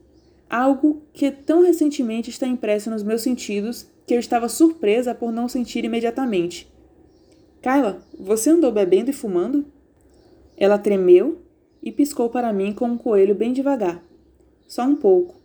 Algo 0.49 1.01
que 1.11 1.29
tão 1.29 1.63
recentemente 1.63 2.29
está 2.29 2.47
impresso 2.47 2.89
nos 2.89 3.03
meus 3.03 3.23
sentidos 3.23 3.85
que 4.05 4.13
eu 4.13 4.19
estava 4.19 4.47
surpresa 4.47 5.13
por 5.13 5.33
não 5.33 5.49
sentir 5.49 5.83
imediatamente. 5.83 6.65
Kyla, 7.67 8.01
você 8.17 8.51
andou 8.51 8.71
bebendo 8.71 9.09
e 9.09 9.13
fumando? 9.13 9.65
Ela 10.55 10.77
tremeu 10.77 11.39
e 11.83 11.91
piscou 11.91 12.29
para 12.29 12.53
mim 12.53 12.71
com 12.71 12.85
um 12.85 12.97
coelho 12.97 13.35
bem 13.35 13.51
devagar. 13.51 14.01
Só 14.65 14.83
um 14.83 14.95
pouco. 14.95 15.35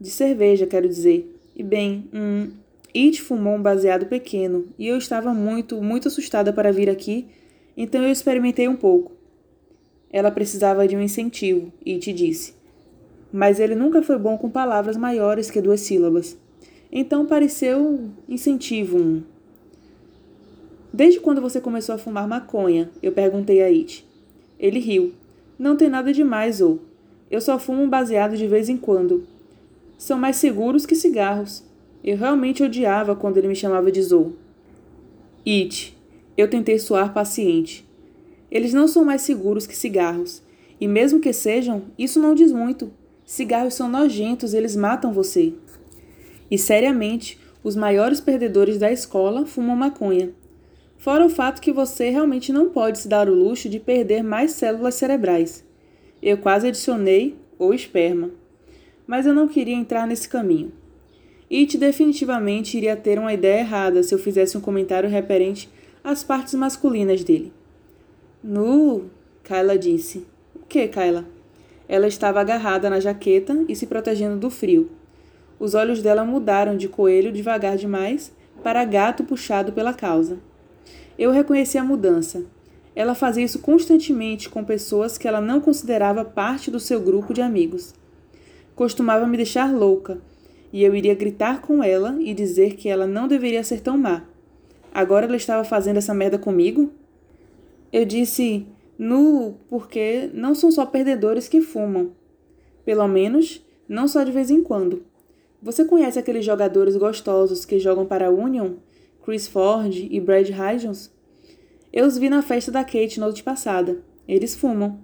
De 0.00 0.10
cerveja, 0.10 0.66
quero 0.66 0.88
dizer. 0.88 1.32
E 1.54 1.62
bem, 1.62 2.10
hum, 2.12 2.50
It 2.92 3.22
fumou 3.22 3.54
um 3.54 3.62
baseado 3.62 4.06
pequeno 4.06 4.66
e 4.76 4.88
eu 4.88 4.98
estava 4.98 5.32
muito, 5.32 5.80
muito 5.80 6.08
assustada 6.08 6.52
para 6.52 6.72
vir 6.72 6.90
aqui, 6.90 7.28
então 7.76 8.02
eu 8.02 8.10
experimentei 8.10 8.66
um 8.66 8.74
pouco. 8.74 9.12
Ela 10.12 10.32
precisava 10.32 10.88
de 10.88 10.96
um 10.96 11.00
incentivo, 11.00 11.72
It 11.86 12.12
disse. 12.12 12.52
Mas 13.32 13.60
ele 13.60 13.76
nunca 13.76 14.02
foi 14.02 14.18
bom 14.18 14.36
com 14.36 14.50
palavras 14.50 14.96
maiores 14.96 15.52
que 15.52 15.60
duas 15.60 15.82
sílabas. 15.82 16.36
Então 16.90 17.26
pareceu 17.26 18.10
incentivo 18.28 18.98
um. 18.98 19.22
Desde 20.92 21.20
quando 21.20 21.40
você 21.40 21.60
começou 21.60 21.94
a 21.94 21.98
fumar 21.98 22.26
maconha? 22.26 22.90
Eu 23.02 23.12
perguntei 23.12 23.62
a 23.62 23.66
It. 23.66 24.06
Ele 24.58 24.80
riu. 24.80 25.12
Não 25.58 25.76
tem 25.76 25.88
nada 25.88 26.12
demais, 26.12 26.60
ou. 26.60 26.80
Eu 27.30 27.40
só 27.40 27.58
fumo 27.58 27.82
um 27.82 27.88
baseado 27.88 28.36
de 28.36 28.46
vez 28.48 28.68
em 28.68 28.76
quando. 28.76 29.24
São 29.96 30.18
mais 30.18 30.36
seguros 30.36 30.84
que 30.84 30.96
cigarros. 30.96 31.62
Eu 32.02 32.16
realmente 32.16 32.62
odiava 32.62 33.14
quando 33.14 33.36
ele 33.36 33.46
me 33.46 33.54
chamava 33.54 33.92
de 33.92 34.02
Zou. 34.02 34.32
It. 35.46 35.96
Eu 36.36 36.50
tentei 36.50 36.78
soar 36.78 37.12
paciente. 37.12 37.86
Eles 38.50 38.72
não 38.72 38.88
são 38.88 39.04
mais 39.04 39.22
seguros 39.22 39.66
que 39.66 39.76
cigarros. 39.76 40.42
E 40.80 40.88
mesmo 40.88 41.20
que 41.20 41.32
sejam, 41.32 41.84
isso 41.96 42.18
não 42.18 42.34
diz 42.34 42.50
muito. 42.50 42.90
Cigarros 43.24 43.74
são 43.74 43.88
nojentos, 43.88 44.54
eles 44.54 44.74
matam 44.74 45.12
você. 45.12 45.52
E 46.50 46.58
seriamente, 46.58 47.38
os 47.62 47.76
maiores 47.76 48.20
perdedores 48.20 48.78
da 48.78 48.90
escola 48.90 49.46
fumam 49.46 49.76
maconha. 49.76 50.30
Fora 51.00 51.24
o 51.24 51.30
fato 51.30 51.62
que 51.62 51.72
você 51.72 52.10
realmente 52.10 52.52
não 52.52 52.68
pode 52.68 52.98
se 52.98 53.08
dar 53.08 53.26
o 53.26 53.34
luxo 53.34 53.70
de 53.70 53.80
perder 53.80 54.22
mais 54.22 54.52
células 54.52 54.96
cerebrais. 54.96 55.64
Eu 56.22 56.36
quase 56.36 56.68
adicionei 56.68 57.38
ou 57.58 57.72
esperma. 57.72 58.30
Mas 59.06 59.24
eu 59.24 59.32
não 59.32 59.48
queria 59.48 59.74
entrar 59.74 60.06
nesse 60.06 60.28
caminho. 60.28 60.70
It 61.50 61.78
definitivamente 61.78 62.76
iria 62.76 62.94
ter 62.96 63.18
uma 63.18 63.32
ideia 63.32 63.60
errada 63.60 64.02
se 64.02 64.14
eu 64.14 64.18
fizesse 64.18 64.58
um 64.58 64.60
comentário 64.60 65.08
referente 65.08 65.70
às 66.04 66.22
partes 66.22 66.52
masculinas 66.52 67.24
dele. 67.24 67.50
Nu, 68.44 69.06
Kyla 69.42 69.78
disse. 69.78 70.26
O 70.54 70.66
que, 70.68 70.86
Kyla? 70.86 71.24
Ela 71.88 72.08
estava 72.08 72.42
agarrada 72.42 72.90
na 72.90 73.00
jaqueta 73.00 73.64
e 73.66 73.74
se 73.74 73.86
protegendo 73.86 74.36
do 74.36 74.50
frio. 74.50 74.90
Os 75.58 75.74
olhos 75.74 76.02
dela 76.02 76.26
mudaram 76.26 76.76
de 76.76 76.90
coelho 76.90 77.32
devagar 77.32 77.78
demais 77.78 78.30
para 78.62 78.84
gato 78.84 79.24
puxado 79.24 79.72
pela 79.72 79.94
causa. 79.94 80.49
Eu 81.20 81.30
reconheci 81.30 81.76
a 81.76 81.84
mudança. 81.84 82.46
Ela 82.96 83.14
fazia 83.14 83.44
isso 83.44 83.58
constantemente 83.58 84.48
com 84.48 84.64
pessoas 84.64 85.18
que 85.18 85.28
ela 85.28 85.38
não 85.38 85.60
considerava 85.60 86.24
parte 86.24 86.70
do 86.70 86.80
seu 86.80 86.98
grupo 86.98 87.34
de 87.34 87.42
amigos. 87.42 87.92
Costumava 88.74 89.26
me 89.26 89.36
deixar 89.36 89.70
louca, 89.70 90.16
e 90.72 90.82
eu 90.82 90.94
iria 90.94 91.14
gritar 91.14 91.60
com 91.60 91.84
ela 91.84 92.16
e 92.20 92.32
dizer 92.32 92.74
que 92.74 92.88
ela 92.88 93.06
não 93.06 93.28
deveria 93.28 93.62
ser 93.62 93.80
tão 93.80 93.98
má. 93.98 94.24
Agora 94.94 95.26
ela 95.26 95.36
estava 95.36 95.62
fazendo 95.62 95.98
essa 95.98 96.14
merda 96.14 96.38
comigo? 96.38 96.90
Eu 97.92 98.06
disse, 98.06 98.66
nu, 98.98 99.56
porque 99.68 100.30
não 100.32 100.54
são 100.54 100.70
só 100.70 100.86
perdedores 100.86 101.48
que 101.48 101.60
fumam. 101.60 102.12
Pelo 102.82 103.06
menos, 103.06 103.62
não 103.86 104.08
só 104.08 104.24
de 104.24 104.32
vez 104.32 104.50
em 104.50 104.62
quando. 104.62 105.04
Você 105.62 105.84
conhece 105.84 106.18
aqueles 106.18 106.46
jogadores 106.46 106.96
gostosos 106.96 107.66
que 107.66 107.78
jogam 107.78 108.06
para 108.06 108.28
a 108.28 108.30
Union? 108.30 108.76
Chris 109.30 109.46
Ford 109.46 109.94
e 110.10 110.18
Brad 110.18 110.48
Hydons? 110.48 111.08
Eu 111.92 112.04
os 112.04 112.18
vi 112.18 112.28
na 112.28 112.42
festa 112.42 112.72
da 112.72 112.82
Kate 112.82 113.20
noite 113.20 113.44
passada. 113.44 114.02
Eles 114.26 114.56
fumam. 114.56 114.98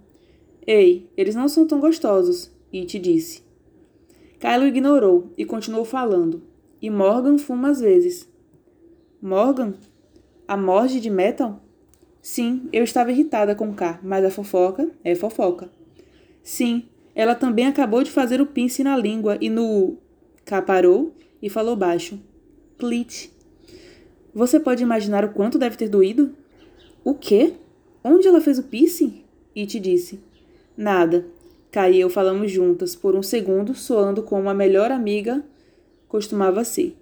Ei, 0.66 1.08
eles 1.16 1.36
não 1.36 1.48
são 1.48 1.64
tão 1.64 1.78
gostosos, 1.78 2.50
It 2.74 2.98
disse. 2.98 3.44
Kylo 4.40 4.66
ignorou 4.66 5.30
e 5.38 5.44
continuou 5.44 5.84
falando. 5.84 6.42
E 6.82 6.90
Morgan 6.90 7.38
fuma 7.38 7.68
às 7.70 7.80
vezes. 7.80 8.28
Morgan? 9.22 9.74
A 10.48 10.56
morte 10.56 10.98
de 10.98 11.08
Metal? 11.08 11.62
Sim, 12.20 12.68
eu 12.72 12.82
estava 12.82 13.12
irritada 13.12 13.54
com 13.54 13.72
K, 13.72 14.00
mas 14.02 14.24
a 14.24 14.30
fofoca 14.30 14.90
é 15.04 15.14
fofoca. 15.14 15.70
Sim, 16.42 16.88
ela 17.14 17.36
também 17.36 17.68
acabou 17.68 18.02
de 18.02 18.10
fazer 18.10 18.40
o 18.40 18.46
pince 18.46 18.82
na 18.82 18.96
língua 18.96 19.38
e 19.40 19.48
no. 19.48 19.98
K 20.44 20.62
parou 20.62 21.14
e 21.40 21.48
falou 21.48 21.76
baixo. 21.76 22.20
Clit. 22.76 23.35
Você 24.36 24.60
pode 24.60 24.82
imaginar 24.82 25.24
o 25.24 25.30
quanto 25.30 25.58
deve 25.58 25.78
ter 25.78 25.88
doído? 25.88 26.30
O 27.02 27.14
quê? 27.14 27.54
Onde 28.04 28.28
ela 28.28 28.38
fez 28.38 28.58
o 28.58 28.64
piercing? 28.64 29.24
It 29.56 29.80
disse. 29.80 30.20
Nada. 30.76 31.24
Kai 31.70 31.94
e 31.94 32.00
eu 32.00 32.10
falamos 32.10 32.52
juntas 32.52 32.94
por 32.94 33.16
um 33.16 33.22
segundo, 33.22 33.74
soando 33.74 34.22
como 34.22 34.50
a 34.50 34.52
melhor 34.52 34.92
amiga 34.92 35.42
costumava 36.06 36.64
ser. 36.64 36.94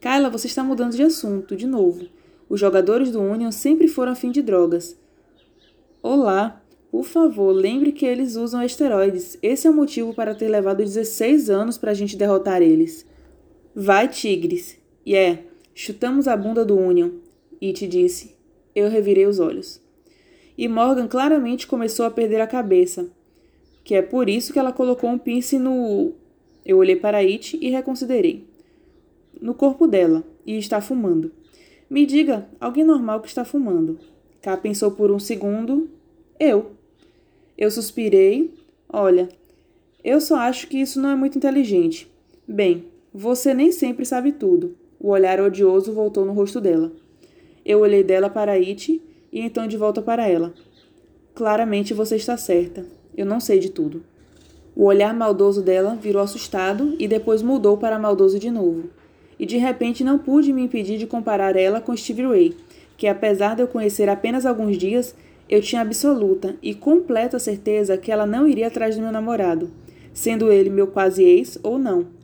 Kyla, 0.00 0.30
você 0.30 0.46
está 0.46 0.64
mudando 0.64 0.96
de 0.96 1.02
assunto, 1.02 1.54
de 1.54 1.66
novo. 1.66 2.06
Os 2.48 2.58
jogadores 2.58 3.10
do 3.10 3.20
Union 3.20 3.52
sempre 3.52 3.86
foram 3.86 4.12
a 4.12 4.16
fim 4.16 4.30
de 4.30 4.40
drogas. 4.40 4.96
Olá, 6.02 6.62
por 6.90 7.04
favor, 7.04 7.52
lembre 7.52 7.92
que 7.92 8.06
eles 8.06 8.36
usam 8.36 8.62
esteroides. 8.62 9.36
Esse 9.42 9.66
é 9.66 9.70
o 9.70 9.74
motivo 9.74 10.14
para 10.14 10.34
ter 10.34 10.48
levado 10.48 10.78
16 10.78 11.50
anos 11.50 11.76
para 11.76 11.90
a 11.90 11.94
gente 11.94 12.16
derrotar 12.16 12.62
eles. 12.62 13.04
Vai, 13.74 14.08
Tigres. 14.08 14.78
E 15.04 15.12
yeah, 15.12 15.40
é, 15.40 15.51
chutamos 15.74 16.28
a 16.28 16.36
bunda 16.36 16.64
do 16.64 16.76
Union. 16.76 17.10
It 17.62 17.86
disse. 17.86 18.34
Eu 18.74 18.88
revirei 18.88 19.26
os 19.26 19.38
olhos. 19.38 19.80
E 20.56 20.68
Morgan 20.68 21.06
claramente 21.08 21.66
começou 21.66 22.04
a 22.04 22.10
perder 22.10 22.40
a 22.40 22.46
cabeça, 22.46 23.10
que 23.84 23.94
é 23.94 24.02
por 24.02 24.28
isso 24.28 24.52
que 24.52 24.58
ela 24.58 24.72
colocou 24.72 25.10
um 25.10 25.18
pince 25.18 25.58
no. 25.58 26.12
Eu 26.64 26.78
olhei 26.78 26.96
para 26.96 27.18
It 27.18 27.58
e 27.60 27.70
reconsiderei. 27.70 28.46
No 29.40 29.54
corpo 29.54 29.86
dela, 29.86 30.24
e 30.46 30.56
está 30.56 30.80
fumando. 30.80 31.32
Me 31.88 32.06
diga, 32.06 32.48
alguém 32.60 32.84
normal 32.84 33.20
que 33.20 33.28
está 33.28 33.44
fumando. 33.44 33.98
K 34.40 34.56
pensou 34.56 34.92
por 34.92 35.10
um 35.10 35.18
segundo. 35.18 35.90
Eu. 36.38 36.72
Eu 37.56 37.70
suspirei. 37.70 38.54
Olha, 38.88 39.28
eu 40.04 40.20
só 40.20 40.36
acho 40.36 40.68
que 40.68 40.80
isso 40.80 41.00
não 41.00 41.10
é 41.10 41.14
muito 41.14 41.38
inteligente. 41.38 42.10
Bem, 42.46 42.86
você 43.12 43.54
nem 43.54 43.70
sempre 43.70 44.04
sabe 44.04 44.32
tudo. 44.32 44.76
O 45.02 45.08
olhar 45.08 45.40
odioso 45.40 45.92
voltou 45.92 46.24
no 46.24 46.32
rosto 46.32 46.60
dela. 46.60 46.92
Eu 47.66 47.80
olhei 47.80 48.04
dela 48.04 48.30
para 48.30 48.52
It 48.52 49.02
e 49.32 49.40
então 49.40 49.66
de 49.66 49.76
volta 49.76 50.00
para 50.00 50.28
ela. 50.28 50.54
Claramente 51.34 51.92
você 51.92 52.14
está 52.14 52.36
certa. 52.36 52.86
Eu 53.16 53.26
não 53.26 53.40
sei 53.40 53.58
de 53.58 53.68
tudo. 53.68 54.04
O 54.76 54.84
olhar 54.84 55.12
maldoso 55.12 55.60
dela 55.60 55.98
virou 56.00 56.22
assustado 56.22 56.94
e 57.00 57.08
depois 57.08 57.42
mudou 57.42 57.76
para 57.76 57.98
maldoso 57.98 58.38
de 58.38 58.48
novo. 58.48 58.90
E 59.40 59.44
de 59.44 59.56
repente 59.56 60.04
não 60.04 60.20
pude 60.20 60.52
me 60.52 60.62
impedir 60.62 60.98
de 60.98 61.06
comparar 61.06 61.56
ela 61.56 61.80
com 61.80 61.96
Steve 61.96 62.22
Ray, 62.24 62.56
que 62.96 63.08
apesar 63.08 63.56
de 63.56 63.62
eu 63.62 63.66
conhecer 63.66 64.08
apenas 64.08 64.46
alguns 64.46 64.78
dias, 64.78 65.16
eu 65.48 65.60
tinha 65.60 65.82
absoluta 65.82 66.54
e 66.62 66.76
completa 66.76 67.40
certeza 67.40 67.98
que 67.98 68.12
ela 68.12 68.24
não 68.24 68.46
iria 68.46 68.68
atrás 68.68 68.94
do 68.94 69.02
meu 69.02 69.10
namorado, 69.10 69.68
sendo 70.14 70.52
ele 70.52 70.70
meu 70.70 70.86
quase 70.86 71.24
ex 71.24 71.58
ou 71.60 71.76
não. 71.76 72.21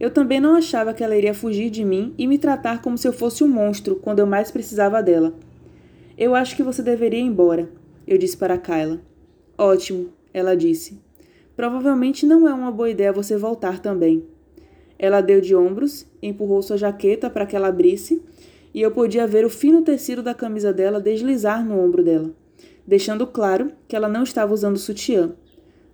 Eu 0.00 0.10
também 0.10 0.40
não 0.40 0.54
achava 0.54 0.94
que 0.94 1.04
ela 1.04 1.14
iria 1.14 1.34
fugir 1.34 1.68
de 1.68 1.84
mim 1.84 2.14
e 2.16 2.26
me 2.26 2.38
tratar 2.38 2.80
como 2.80 2.96
se 2.96 3.06
eu 3.06 3.12
fosse 3.12 3.44
um 3.44 3.48
monstro 3.48 3.96
quando 3.96 4.20
eu 4.20 4.26
mais 4.26 4.50
precisava 4.50 5.02
dela. 5.02 5.34
Eu 6.16 6.34
acho 6.34 6.56
que 6.56 6.62
você 6.62 6.82
deveria 6.82 7.20
ir 7.20 7.24
embora, 7.24 7.68
eu 8.06 8.16
disse 8.16 8.34
para 8.34 8.56
Kyla. 8.56 8.98
Ótimo, 9.58 10.08
ela 10.32 10.56
disse. 10.56 10.98
Provavelmente 11.54 12.24
não 12.24 12.48
é 12.48 12.54
uma 12.54 12.72
boa 12.72 12.88
ideia 12.88 13.12
você 13.12 13.36
voltar 13.36 13.78
também. 13.78 14.24
Ela 14.98 15.20
deu 15.20 15.38
de 15.38 15.54
ombros, 15.54 16.06
empurrou 16.22 16.62
sua 16.62 16.78
jaqueta 16.78 17.28
para 17.28 17.44
que 17.44 17.54
ela 17.54 17.68
abrisse, 17.68 18.22
e 18.72 18.80
eu 18.80 18.90
podia 18.90 19.26
ver 19.26 19.44
o 19.44 19.50
fino 19.50 19.82
tecido 19.82 20.22
da 20.22 20.32
camisa 20.32 20.72
dela 20.72 20.98
deslizar 20.98 21.62
no 21.62 21.78
ombro 21.78 22.02
dela, 22.02 22.30
deixando 22.86 23.26
claro 23.26 23.70
que 23.86 23.94
ela 23.94 24.08
não 24.08 24.22
estava 24.22 24.54
usando 24.54 24.78
sutiã. 24.78 25.32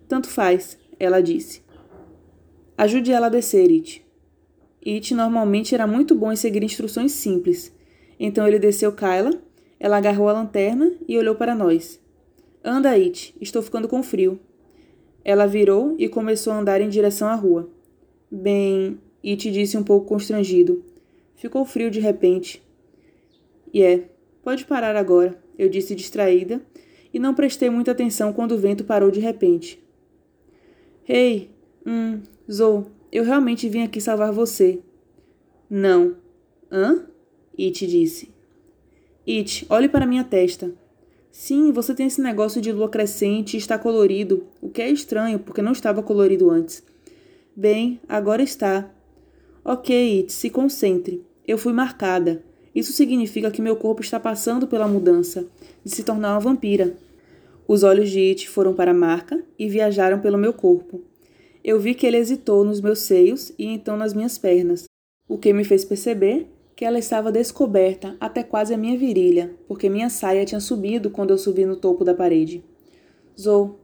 Tanto 0.07 0.29
faz, 0.29 0.77
ela 0.97 1.21
disse. 1.21 1.66
Ajude 2.77 3.11
ela 3.11 3.25
a 3.25 3.29
descer, 3.29 3.71
It. 3.71 4.05
It 4.85 5.13
normalmente 5.15 5.73
era 5.73 5.87
muito 5.87 6.13
bom 6.13 6.31
em 6.31 6.35
seguir 6.35 6.61
instruções 6.63 7.11
simples. 7.11 7.75
Então 8.19 8.47
ele 8.47 8.59
desceu 8.59 8.91
Kyla, 8.91 9.31
ela 9.79 9.97
agarrou 9.97 10.29
a 10.29 10.33
lanterna 10.33 10.93
e 11.07 11.17
olhou 11.17 11.33
para 11.33 11.55
nós. 11.55 11.99
Anda, 12.63 12.91
It, 12.91 13.35
estou 13.41 13.61
ficando 13.61 13.87
com 13.87 14.03
frio. 14.03 14.39
Ela 15.25 15.47
virou 15.47 15.95
e 15.97 16.07
começou 16.07 16.53
a 16.53 16.59
andar 16.59 16.79
em 16.79 16.87
direção 16.87 17.27
à 17.27 17.35
rua. 17.35 17.69
Bem, 18.29 18.99
It 19.25 19.51
disse 19.51 19.77
um 19.77 19.83
pouco 19.83 20.05
constrangido. 20.05 20.85
Ficou 21.35 21.65
frio 21.65 21.89
de 21.89 21.99
repente. 21.99 22.63
E 23.73 23.79
yeah, 23.79 24.03
é, 24.03 24.09
pode 24.43 24.65
parar 24.65 24.95
agora, 24.95 25.37
eu 25.57 25.67
disse 25.67 25.93
distraída, 25.93 26.61
e 27.13 27.19
não 27.19 27.33
prestei 27.33 27.69
muita 27.69 27.91
atenção 27.91 28.31
quando 28.31 28.53
o 28.53 28.57
vento 28.57 28.85
parou 28.85 29.11
de 29.11 29.19
repente. 29.19 29.83
Ei, 31.07 31.49
hum, 31.85 32.21
Zou, 32.51 32.87
eu 33.11 33.23
realmente 33.23 33.67
vim 33.67 33.83
aqui 33.83 33.99
salvar 33.99 34.31
você. 34.31 34.79
Não. 35.69 36.15
Hã? 36.71 37.05
It 37.59 37.85
disse. 37.85 38.29
It, 39.27 39.65
olhe 39.69 39.89
para 39.89 40.05
minha 40.05 40.23
testa. 40.23 40.73
Sim, 41.29 41.71
você 41.71 41.93
tem 41.93 42.07
esse 42.07 42.21
negócio 42.21 42.61
de 42.61 42.71
lua 42.71 42.89
crescente 42.89 43.55
e 43.55 43.57
está 43.57 43.77
colorido, 43.77 44.45
o 44.61 44.69
que 44.69 44.81
é 44.81 44.89
estranho, 44.89 45.39
porque 45.39 45.61
não 45.61 45.71
estava 45.71 46.01
colorido 46.01 46.49
antes. 46.49 46.81
Bem, 47.55 47.99
agora 48.07 48.41
está. 48.41 48.89
Ok, 49.63 50.19
It, 50.19 50.31
se 50.31 50.49
concentre. 50.49 51.25
Eu 51.45 51.57
fui 51.57 51.73
marcada. 51.73 52.43
Isso 52.73 52.93
significa 52.93 53.51
que 53.51 53.61
meu 53.61 53.75
corpo 53.75 54.01
está 54.01 54.19
passando 54.19 54.67
pela 54.67 54.87
mudança, 54.87 55.45
de 55.83 55.91
se 55.91 56.03
tornar 56.03 56.33
uma 56.33 56.39
vampira. 56.39 56.95
Os 57.67 57.83
olhos 57.83 58.09
de 58.09 58.29
It 58.29 58.49
foram 58.49 58.73
para 58.73 58.91
a 58.91 58.93
marca 58.93 59.43
e 59.59 59.67
viajaram 59.67 60.19
pelo 60.19 60.37
meu 60.37 60.53
corpo. 60.53 61.01
Eu 61.67 61.81
vi 61.81 61.93
que 61.93 62.07
ele 62.07 62.15
hesitou 62.15 62.63
nos 62.63 62.79
meus 62.79 62.99
seios 62.99 63.51
e 63.59 63.65
então 63.65 63.97
nas 63.97 64.13
minhas 64.13 64.37
pernas, 64.37 64.85
o 65.27 65.37
que 65.37 65.51
me 65.51 65.65
fez 65.65 65.83
perceber 65.83 66.47
que 66.73 66.85
ela 66.85 66.97
estava 66.97 67.29
descoberta 67.29 68.15
até 68.21 68.41
quase 68.41 68.73
a 68.73 68.77
minha 68.77 68.97
virilha, 68.97 69.53
porque 69.67 69.89
minha 69.89 70.09
saia 70.09 70.45
tinha 70.45 70.61
subido 70.61 71.09
quando 71.09 71.31
eu 71.31 71.37
subi 71.37 71.65
no 71.65 71.75
topo 71.75 72.05
da 72.05 72.13
parede. 72.13 72.63
Zou, 73.37 73.81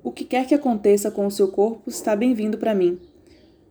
o 0.00 0.12
que 0.12 0.24
quer 0.24 0.46
que 0.46 0.54
aconteça 0.54 1.10
com 1.10 1.26
o 1.26 1.30
seu 1.30 1.48
corpo 1.48 1.90
está 1.90 2.14
bem-vindo 2.14 2.56
para 2.56 2.72
mim. 2.72 3.00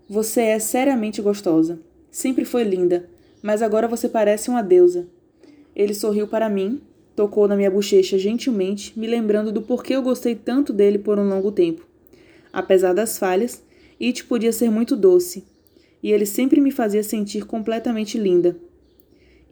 Você 0.10 0.42
é 0.42 0.60
seriamente 0.60 1.22
gostosa. 1.22 1.80
Sempre 2.12 2.44
foi 2.44 2.66
linda, 2.66 3.10
mas 3.42 3.62
agora 3.62 3.88
você 3.88 4.10
parece 4.10 4.50
uma 4.50 4.62
deusa. 4.62 5.08
Ele 5.74 5.94
sorriu 5.94 6.28
para 6.28 6.50
mim, 6.50 6.82
tocou 7.16 7.48
na 7.48 7.56
minha 7.56 7.72
bochecha 7.72 8.18
gentilmente, 8.18 9.00
me 9.00 9.08
lembrando 9.08 9.54
do 9.54 9.62
porquê 9.62 9.96
eu 9.96 10.02
gostei 10.02 10.36
tanto 10.36 10.74
dele 10.74 11.00
por 11.00 11.18
um 11.18 11.30
longo 11.30 11.50
tempo. 11.50 11.93
Apesar 12.54 12.94
das 12.94 13.18
falhas, 13.18 13.64
It 14.00 14.24
podia 14.26 14.54
ser 14.54 14.70
muito 14.70 14.96
doce, 14.96 15.44
e 16.04 16.12
ele 16.12 16.26
sempre 16.26 16.62
me 16.62 16.70
fazia 16.70 17.02
sentir 17.02 17.46
completamente 17.46 18.18
linda. 18.18 18.56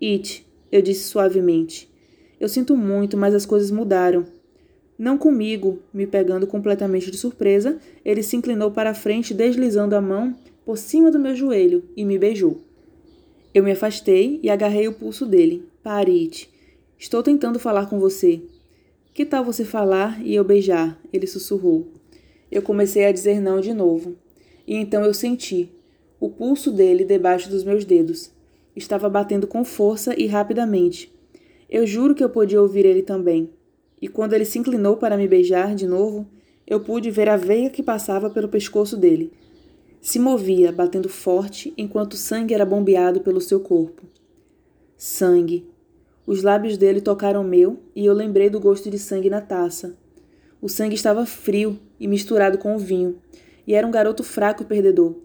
It, 0.01 0.45
eu 0.71 0.81
disse 0.81 1.05
suavemente. 1.05 1.89
Eu 2.39 2.47
sinto 2.47 2.77
muito, 2.77 3.17
mas 3.17 3.33
as 3.33 3.45
coisas 3.45 3.71
mudaram. 3.71 4.25
Não 4.97 5.17
comigo, 5.17 5.79
me 5.91 6.05
pegando 6.05 6.45
completamente 6.45 7.09
de 7.09 7.17
surpresa, 7.17 7.79
ele 8.05 8.21
se 8.21 8.35
inclinou 8.35 8.69
para 8.69 8.91
a 8.91 8.93
frente, 8.93 9.33
deslizando 9.33 9.95
a 9.95 10.01
mão 10.01 10.35
por 10.63 10.77
cima 10.77 11.09
do 11.09 11.19
meu 11.19 11.35
joelho 11.35 11.83
e 11.97 12.05
me 12.05 12.19
beijou. 12.19 12.61
Eu 13.53 13.63
me 13.63 13.71
afastei 13.71 14.39
e 14.43 14.49
agarrei 14.49 14.87
o 14.87 14.93
pulso 14.93 15.25
dele. 15.25 15.65
Pare, 15.81 16.11
It. 16.11 16.49
Estou 16.99 17.23
tentando 17.23 17.57
falar 17.57 17.87
com 17.87 17.99
você. 17.99 18.41
Que 19.13 19.25
tal 19.25 19.43
você 19.43 19.65
falar 19.65 20.21
e 20.23 20.35
eu 20.35 20.43
beijar? 20.43 20.99
Ele 21.11 21.25
sussurrou. 21.25 22.00
Eu 22.51 22.61
comecei 22.61 23.05
a 23.05 23.11
dizer 23.11 23.39
não 23.39 23.61
de 23.61 23.73
novo. 23.73 24.15
E 24.67 24.75
então 24.75 25.03
eu 25.03 25.13
senti, 25.13 25.71
o 26.19 26.29
pulso 26.29 26.71
dele 26.71 27.05
debaixo 27.05 27.49
dos 27.49 27.63
meus 27.63 27.85
dedos. 27.85 28.31
Estava 28.75 29.09
batendo 29.09 29.47
com 29.47 29.63
força 29.63 30.13
e 30.19 30.27
rapidamente. 30.27 31.11
Eu 31.69 31.87
juro 31.87 32.13
que 32.13 32.23
eu 32.23 32.29
podia 32.29 32.61
ouvir 32.61 32.85
ele 32.85 33.01
também. 33.01 33.49
E 34.01 34.07
quando 34.07 34.33
ele 34.33 34.45
se 34.45 34.59
inclinou 34.59 34.97
para 34.97 35.17
me 35.17 35.27
beijar 35.27 35.73
de 35.73 35.87
novo, 35.87 36.27
eu 36.67 36.79
pude 36.79 37.09
ver 37.09 37.29
a 37.29 37.37
veia 37.37 37.69
que 37.69 37.81
passava 37.81 38.29
pelo 38.29 38.49
pescoço 38.49 38.97
dele. 38.97 39.31
Se 40.01 40.17
movia, 40.19 40.71
batendo 40.71 41.07
forte, 41.07 41.73
enquanto 41.77 42.13
o 42.13 42.17
sangue 42.17 42.53
era 42.53 42.65
bombeado 42.65 43.21
pelo 43.21 43.39
seu 43.39 43.59
corpo. 43.59 44.03
Sangue. 44.97 45.69
Os 46.25 46.43
lábios 46.43 46.77
dele 46.77 47.01
tocaram 47.01 47.43
meu 47.43 47.79
e 47.95 48.05
eu 48.05 48.13
lembrei 48.13 48.49
do 48.49 48.59
gosto 48.59 48.89
de 48.89 48.97
sangue 48.97 49.29
na 49.29 49.41
taça. 49.41 49.95
O 50.61 50.69
sangue 50.69 50.95
estava 50.95 51.25
frio 51.25 51.79
e 52.01 52.07
misturado 52.07 52.57
com 52.57 52.75
o 52.75 52.79
vinho, 52.79 53.21
e 53.67 53.75
era 53.75 53.85
um 53.85 53.91
garoto 53.91 54.23
fraco 54.23 54.63
e 54.63 54.65
perdedor. 54.65 55.15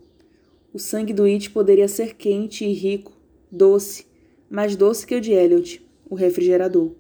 O 0.75 0.79
sangue 0.79 1.15
do 1.15 1.25
It 1.25 1.51
poderia 1.51 1.89
ser 1.89 2.15
quente 2.17 2.67
e 2.67 2.73
rico, 2.75 3.13
doce, 3.51 4.07
mais 4.51 4.77
doce 4.77 5.07
que 5.07 5.15
o 5.15 5.21
de 5.21 5.33
Elliot, 5.33 5.83
o 6.09 6.15
refrigerador. 6.15 6.93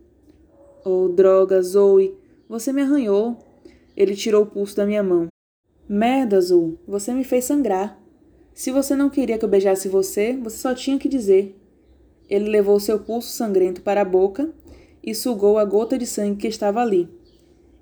Oh, 0.82 1.08
droga, 1.08 1.60
Zoe, 1.60 2.14
você 2.48 2.72
me 2.72 2.80
arranhou. 2.80 3.36
Ele 3.94 4.16
tirou 4.16 4.44
o 4.44 4.46
pulso 4.46 4.74
da 4.76 4.86
minha 4.86 5.02
mão. 5.02 5.26
Merda, 5.86 6.40
Zoe, 6.40 6.78
você 6.88 7.12
me 7.12 7.22
fez 7.22 7.44
sangrar. 7.44 8.00
Se 8.54 8.70
você 8.70 8.96
não 8.96 9.10
queria 9.10 9.36
que 9.36 9.44
eu 9.44 9.48
beijasse 9.48 9.88
você, 9.88 10.34
você 10.42 10.56
só 10.56 10.74
tinha 10.74 10.98
que 10.98 11.08
dizer. 11.08 11.54
Ele 12.30 12.48
levou 12.48 12.80
seu 12.80 12.98
pulso 12.98 13.28
sangrento 13.28 13.82
para 13.82 14.00
a 14.00 14.04
boca 14.04 14.50
e 15.02 15.14
sugou 15.14 15.58
a 15.58 15.64
gota 15.66 15.98
de 15.98 16.06
sangue 16.06 16.38
que 16.38 16.48
estava 16.48 16.80
ali. 16.80 17.10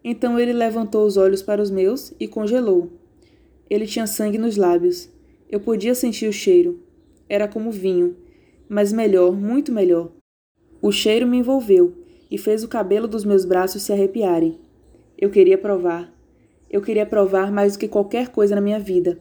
Então 0.04 0.38
ele 0.38 0.52
levantou 0.52 1.06
os 1.06 1.16
olhos 1.16 1.42
para 1.42 1.62
os 1.62 1.70
meus 1.70 2.12
e 2.20 2.28
congelou. 2.28 2.90
Ele 3.70 3.86
tinha 3.86 4.06
sangue 4.06 4.36
nos 4.36 4.58
lábios. 4.58 5.08
Eu 5.48 5.58
podia 5.58 5.94
sentir 5.94 6.28
o 6.28 6.32
cheiro. 6.32 6.80
Era 7.26 7.48
como 7.48 7.70
vinho, 7.70 8.14
mas 8.68 8.92
melhor, 8.92 9.32
muito 9.32 9.72
melhor. 9.72 10.12
O 10.82 10.92
cheiro 10.92 11.26
me 11.26 11.38
envolveu 11.38 11.94
e 12.30 12.36
fez 12.36 12.62
o 12.62 12.68
cabelo 12.68 13.08
dos 13.08 13.24
meus 13.24 13.46
braços 13.46 13.82
se 13.82 13.92
arrepiarem. 13.92 14.58
Eu 15.16 15.30
queria 15.30 15.56
provar. 15.56 16.12
Eu 16.70 16.82
queria 16.82 17.06
provar 17.06 17.50
mais 17.50 17.72
do 17.72 17.78
que 17.78 17.88
qualquer 17.88 18.28
coisa 18.28 18.54
na 18.54 18.60
minha 18.60 18.78
vida. 18.78 19.18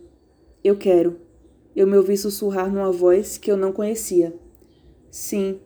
Eu 0.63 0.75
quero. 0.75 1.17
Eu 1.75 1.87
me 1.87 1.95
ouvi 1.95 2.17
sussurrar 2.17 2.69
numa 2.71 2.91
voz 2.91 3.37
que 3.37 3.49
eu 3.49 3.55
não 3.55 3.71
conhecia. 3.71 4.33
Sim. 5.09 5.59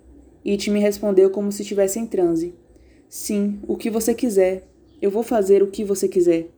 It 0.46 0.70
me 0.70 0.80
respondeu 0.80 1.30
como 1.32 1.52
se 1.52 1.64
estivesse 1.64 1.98
em 1.98 2.06
transe. 2.06 2.54
Sim, 3.10 3.60
o 3.68 3.76
que 3.76 3.90
você 3.90 4.14
quiser. 4.14 4.68
Eu 5.02 5.12
vou 5.12 5.22
fazer 5.22 5.62
o 5.62 5.68
que 5.68 5.84
você 5.84 6.08
quiser. 6.08 6.50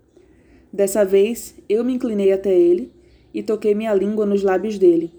Dessa 0.71 1.03
vez, 1.03 1.55
eu 1.67 1.83
me 1.83 1.93
inclinei 1.93 2.31
até 2.31 2.57
ele 2.57 2.91
e 3.33 3.43
toquei 3.43 3.75
minha 3.75 3.93
língua 3.93 4.25
nos 4.25 4.43
lábios 4.43 4.77
dele, 4.77 5.11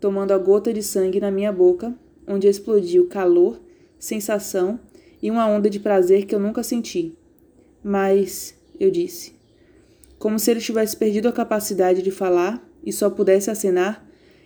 tomando 0.00 0.32
a 0.32 0.38
gota 0.38 0.72
de 0.72 0.82
sangue 0.82 1.20
na 1.20 1.30
minha 1.30 1.52
boca, 1.52 1.94
onde 2.26 2.48
explodiu 2.48 3.06
calor, 3.06 3.60
sensação 3.98 4.80
e 5.22 5.30
uma 5.30 5.46
onda 5.46 5.70
de 5.70 5.78
prazer 5.78 6.26
que 6.26 6.34
eu 6.34 6.40
nunca 6.40 6.62
senti. 6.62 7.16
Mas, 7.84 8.56
eu 8.80 8.90
disse, 8.90 9.34
como 10.18 10.38
se 10.38 10.50
ele 10.50 10.60
tivesse 10.60 10.96
perdido 10.96 11.28
a 11.28 11.32
capacidade 11.32 12.02
de 12.02 12.10
falar 12.10 12.66
e 12.84 12.92
só 12.92 13.08
pudesse 13.08 13.50
acenar, 13.50 14.04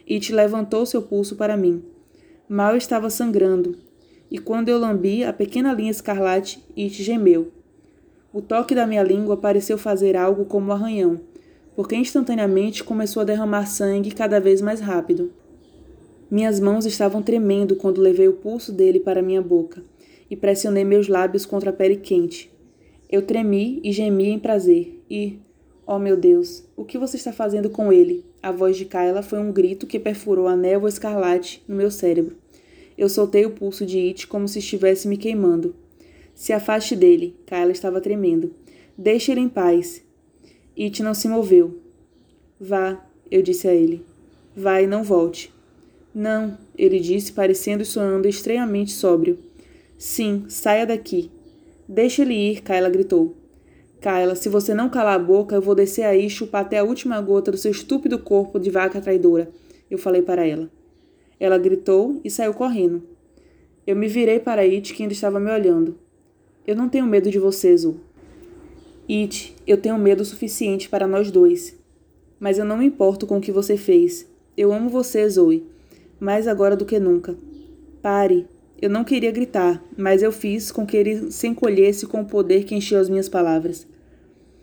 It 0.09 0.33
levantou 0.33 0.85
seu 0.85 1.01
pulso 1.01 1.37
para 1.37 1.57
mim. 1.57 1.85
Mal 2.49 2.77
estava 2.77 3.09
sangrando, 3.09 3.79
e 4.31 4.39
quando 4.39 4.69
eu 4.69 4.79
lambi 4.79 5.25
a 5.25 5.33
pequena 5.33 5.73
linha 5.73 5.91
escarlate, 5.91 6.63
It 6.77 7.03
gemeu. 7.03 7.53
O 8.33 8.41
toque 8.41 8.77
da 8.77 8.87
minha 8.87 9.03
língua 9.03 9.37
pareceu 9.37 9.77
fazer 9.77 10.17
algo 10.17 10.45
como 10.45 10.69
um 10.69 10.73
arranhão, 10.73 11.21
porque 11.75 11.97
instantaneamente 11.97 12.85
começou 12.85 13.23
a 13.23 13.25
derramar 13.25 13.67
sangue 13.67 14.13
cada 14.13 14.39
vez 14.39 14.61
mais 14.61 14.79
rápido. 14.79 15.33
Minhas 16.31 16.61
mãos 16.61 16.87
estavam 16.87 17.23
tremendo 17.23 17.75
quando 17.75 18.01
levei 18.01 18.29
o 18.29 18.35
pulso 18.35 18.71
dele 18.71 19.01
para 19.01 19.21
minha 19.21 19.43
boca 19.43 19.83
e 20.31 20.37
pressionei 20.37 20.85
meus 20.85 21.09
lábios 21.09 21.45
contra 21.45 21.71
a 21.71 21.73
pele 21.73 21.97
quente. 21.97 22.49
Eu 23.11 23.23
tremi 23.23 23.81
e 23.83 23.91
gemi 23.91 24.29
em 24.29 24.39
prazer 24.39 25.03
e, 25.11 25.41
oh 25.85 25.99
meu 25.99 26.17
Deus, 26.17 26.63
o 26.77 26.85
que 26.85 26.97
você 26.97 27.17
está 27.17 27.33
fazendo 27.33 27.69
com 27.69 27.93
ele? 27.93 28.25
A 28.41 28.53
voz 28.53 28.77
de 28.77 28.85
Kyla 28.85 29.23
foi 29.23 29.41
um 29.41 29.51
grito 29.51 29.89
que 29.89 29.99
perfurou 29.99 30.47
a 30.47 30.55
névoa 30.55 30.89
escarlate 30.89 31.65
no 31.67 31.75
meu 31.75 31.91
cérebro. 31.91 32.37
Eu 32.97 33.09
soltei 33.09 33.45
o 33.45 33.51
pulso 33.51 33.85
de 33.85 33.99
It 33.99 34.29
como 34.29 34.47
se 34.47 34.61
estivesse 34.61 35.09
me 35.09 35.17
queimando. 35.17 35.75
Se 36.41 36.55
afaste 36.55 36.97
dele. 36.97 37.37
Kyla 37.45 37.71
estava 37.71 38.01
tremendo. 38.01 38.55
Deixe 38.97 39.31
ele 39.31 39.43
em 39.43 39.49
paz. 39.49 40.03
It 40.75 41.03
não 41.03 41.13
se 41.13 41.29
moveu. 41.29 41.83
Vá, 42.59 42.99
eu 43.31 43.43
disse 43.43 43.69
a 43.69 43.75
ele. 43.75 44.07
Vá 44.57 44.81
e 44.81 44.87
não 44.87 45.05
volte. 45.05 45.53
Não, 46.15 46.57
ele 46.79 46.99
disse, 46.99 47.31
parecendo 47.31 47.83
e 47.83 47.85
soando 47.85 48.27
estranhamente 48.27 48.91
sóbrio. 48.91 49.39
Sim, 49.99 50.47
saia 50.49 50.87
daqui. 50.87 51.31
Deixe 51.87 52.23
ele 52.23 52.33
ir, 52.33 52.63
Kyla 52.63 52.89
gritou. 52.89 53.37
Kyla, 54.01 54.35
se 54.35 54.49
você 54.49 54.73
não 54.73 54.89
calar 54.89 55.17
a 55.17 55.23
boca, 55.23 55.55
eu 55.55 55.61
vou 55.61 55.75
descer 55.75 56.07
aí 56.07 56.25
e 56.25 56.31
chupar 56.31 56.63
até 56.63 56.79
a 56.79 56.85
última 56.85 57.21
gota 57.21 57.51
do 57.51 57.59
seu 57.59 57.71
estúpido 57.71 58.19
corpo 58.19 58.59
de 58.59 58.71
vaca 58.71 58.99
traidora, 58.99 59.51
eu 59.91 59.99
falei 59.99 60.23
para 60.23 60.47
ela. 60.47 60.71
Ela 61.39 61.59
gritou 61.59 62.19
e 62.25 62.31
saiu 62.31 62.55
correndo. 62.55 63.07
Eu 63.87 63.95
me 63.95 64.09
virei 64.09 64.41
para 64.41 64.63
It, 64.63 64.95
que 64.95 65.03
ainda 65.03 65.13
estava 65.13 65.39
me 65.39 65.51
olhando. 65.51 65.99
Eu 66.67 66.77
não 66.77 66.89
tenho 66.89 67.07
medo 67.07 67.31
de 67.31 67.39
você, 67.39 67.77
Zul. 67.77 68.01
It, 69.09 69.57
eu 69.67 69.77
tenho 69.77 69.99
medo 69.99 70.25
suficiente 70.25 70.89
para 70.89 71.07
nós 71.07 71.31
dois. 71.31 71.77
Mas 72.39 72.59
eu 72.59 72.65
não 72.65 72.79
me 72.79 72.87
importo 72.87 73.27
com 73.27 73.39
o 73.39 73.41
que 73.41 73.51
você 73.51 73.77
fez. 73.77 74.27
Eu 74.57 74.73
amo 74.73 74.89
você, 74.89 75.29
Zoe. 75.29 75.67
Mais 76.21 76.47
agora 76.47 76.77
do 76.77 76.85
que 76.85 76.99
nunca. 76.99 77.37
Pare. 78.03 78.47
Eu 78.81 78.89
não 78.89 79.05
queria 79.05 79.31
gritar, 79.31 79.83
mas 79.97 80.23
eu 80.23 80.33
fiz 80.33 80.73
com 80.73 80.87
que 80.87 80.97
ele 80.97 81.31
se 81.31 81.47
encolhesse 81.47 82.07
com 82.07 82.23
o 82.23 82.27
poder 82.27 82.65
que 82.65 82.75
encheu 82.75 82.99
as 82.99 83.11
minhas 83.11 83.29
palavras. 83.29 83.87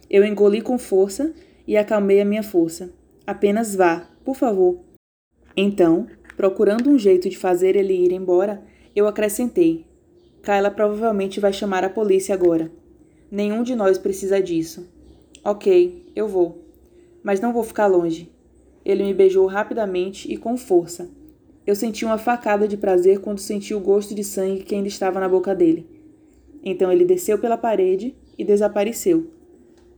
Eu 0.10 0.24
engoli 0.24 0.62
com 0.62 0.80
força 0.80 1.34
e 1.68 1.78
acalmei 1.78 2.20
a 2.22 2.26
minha 2.26 2.42
força. 2.42 2.90
Apenas 3.28 3.76
vá, 3.76 4.10
por 4.24 4.36
favor. 4.36 4.80
Então, 5.56 6.08
procurando 6.36 6.90
um 6.90 6.98
jeito 6.98 7.30
de 7.30 7.38
fazer 7.38 7.76
ele 7.76 7.94
ir 7.94 8.12
embora, 8.12 8.64
eu 8.96 9.08
acrescentei: 9.08 9.86
Kyla 10.48 10.72
provavelmente 10.72 11.42
vai 11.42 11.52
chamar 11.52 11.84
a 11.84 11.90
polícia 11.90 12.34
agora. 12.34 12.72
Nenhum 13.30 13.64
de 13.64 13.76
nós 13.76 13.98
precisa 13.98 14.42
disso. 14.42 14.90
Ok, 15.44 16.06
eu 16.16 16.26
vou. 16.26 16.64
Mas 17.22 17.42
não 17.42 17.52
vou 17.52 17.64
ficar 17.64 17.86
longe. 17.88 18.32
Ele 18.86 19.04
me 19.04 19.14
beijou 19.14 19.46
rapidamente 19.46 20.32
e 20.32 20.38
com 20.38 20.56
força. 20.56 21.10
Eu 21.66 21.76
senti 21.76 22.06
uma 22.06 22.18
facada 22.18 22.66
de 22.66 22.78
prazer 22.78 23.20
quando 23.20 23.40
senti 23.40 23.74
o 23.74 23.80
gosto 23.82 24.16
de 24.16 24.24
sangue 24.24 24.64
que 24.64 24.74
ainda 24.74 24.88
estava 24.88 25.20
na 25.20 25.28
boca 25.28 25.54
dele. 25.54 25.86
Então 26.64 26.90
ele 26.90 27.04
desceu 27.04 27.38
pela 27.38 27.58
parede 27.58 28.16
e 28.38 28.46
desapareceu. 28.46 29.28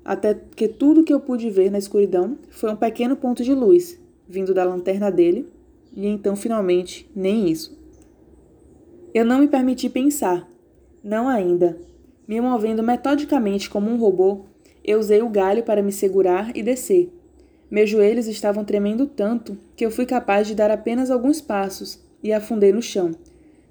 Até 0.04 0.34
que 0.34 0.68
tudo 0.68 1.04
que 1.04 1.14
eu 1.14 1.20
pude 1.20 1.48
ver 1.52 1.70
na 1.70 1.78
escuridão 1.78 2.40
foi 2.50 2.72
um 2.72 2.76
pequeno 2.76 3.16
ponto 3.16 3.44
de 3.44 3.54
luz, 3.54 4.00
vindo 4.28 4.52
da 4.52 4.64
lanterna 4.64 5.12
dele, 5.12 5.46
e 5.96 6.08
então 6.08 6.36
finalmente 6.36 7.08
nem 7.16 7.52
isso. 7.52 7.79
Eu 9.12 9.26
não 9.26 9.40
me 9.40 9.48
permiti 9.48 9.90
pensar. 9.90 10.48
Não 11.04 11.28
ainda. 11.28 11.80
Me 12.28 12.40
movendo 12.40 12.84
metodicamente 12.84 13.68
como 13.68 13.90
um 13.90 13.98
robô, 13.98 14.46
eu 14.86 15.00
usei 15.00 15.22
o 15.22 15.30
galho 15.30 15.64
para 15.64 15.82
me 15.82 15.92
segurar 15.92 16.56
e 16.56 16.62
descer. 16.62 17.12
Meus 17.72 17.90
joelhos 17.90 18.28
estavam 18.28 18.64
tremendo 18.64 19.08
tanto 19.08 19.58
que 19.76 19.84
eu 19.84 19.90
fui 19.90 20.06
capaz 20.06 20.48
de 20.48 20.54
dar 20.54 20.70
apenas 20.70 21.10
alguns 21.10 21.42
passos 21.42 22.00
e 22.22 22.32
afundei 22.32 22.72
no 22.72 22.84
chão, 22.84 23.12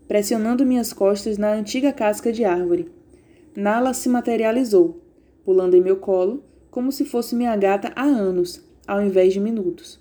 pressionando 0.09 0.67
minhas 0.67 0.93
costas 0.93 1.39
na 1.39 1.53
antiga 1.53 1.93
casca 1.93 2.33
de 2.33 2.45
árvore. 2.45 2.91
Nala 3.55 3.95
se 3.95 4.09
materializou, 4.09 5.01
pulando 5.45 5.77
em 5.77 5.81
meu 5.81 5.99
colo 5.99 6.43
como 6.69 6.91
se 6.91 7.05
fosse 7.05 7.37
minha 7.37 7.57
gata 7.57 7.93
há 7.95 8.05
anos, 8.05 8.65
ao 8.87 9.01
invés 9.01 9.33
de 9.33 9.41
minutos. 9.41 10.01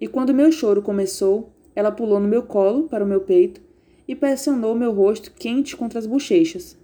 E 0.00 0.06
quando 0.06 0.34
meu 0.34 0.50
choro 0.50 0.80
começou, 0.80 1.50
ela 1.76 1.92
pulou 1.92 2.18
no 2.18 2.28
meu 2.28 2.42
colo 2.42 2.84
para 2.84 3.04
o 3.04 3.06
meu 3.06 3.20
peito 3.20 3.67
e 4.08 4.16
pressionou 4.16 4.74
meu 4.74 4.90
rosto 4.90 5.30
quente 5.38 5.76
contra 5.76 5.98
as 5.98 6.06
bochechas. 6.06 6.76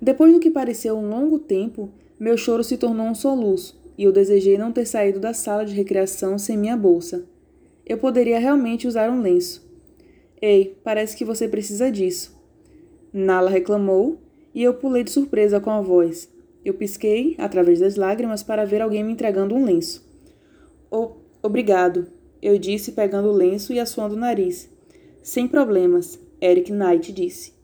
Depois 0.00 0.32
do 0.32 0.40
que 0.40 0.50
pareceu 0.50 0.96
um 0.96 1.10
longo 1.10 1.38
tempo, 1.38 1.90
meu 2.18 2.36
choro 2.36 2.64
se 2.64 2.78
tornou 2.78 3.06
um 3.06 3.14
soluço 3.14 3.78
e 3.98 4.04
eu 4.04 4.10
desejei 4.10 4.56
não 4.56 4.72
ter 4.72 4.86
saído 4.86 5.20
da 5.20 5.34
sala 5.34 5.66
de 5.66 5.74
recreação 5.74 6.38
sem 6.38 6.56
minha 6.56 6.76
bolsa. 6.76 7.26
Eu 7.84 7.98
poderia 7.98 8.38
realmente 8.38 8.88
usar 8.88 9.10
um 9.10 9.20
lenço. 9.20 9.68
Ei, 10.40 10.78
parece 10.82 11.14
que 11.14 11.24
você 11.24 11.46
precisa 11.46 11.90
disso. 11.90 12.34
Nala 13.12 13.50
reclamou 13.50 14.18
e 14.54 14.62
eu 14.62 14.72
pulei 14.72 15.04
de 15.04 15.10
surpresa 15.10 15.60
com 15.60 15.70
a 15.70 15.82
voz. 15.82 16.30
Eu 16.64 16.72
pisquei, 16.74 17.34
através 17.36 17.80
das 17.80 17.96
lágrimas, 17.96 18.42
para 18.42 18.64
ver 18.64 18.80
alguém 18.80 19.04
me 19.04 19.12
entregando 19.12 19.54
um 19.54 19.64
lenço. 19.64 20.08
Obrigado, 21.42 22.06
eu 22.42 22.58
disse, 22.58 22.92
pegando 22.92 23.28
o 23.28 23.32
lenço 23.32 23.72
e 23.72 23.80
assoando 23.80 24.14
o 24.14 24.18
nariz. 24.18 24.70
Sem 25.22 25.48
problemas. 25.48 26.18
Eric 26.42 26.70
Knight 26.70 27.14
disse. 27.14 27.59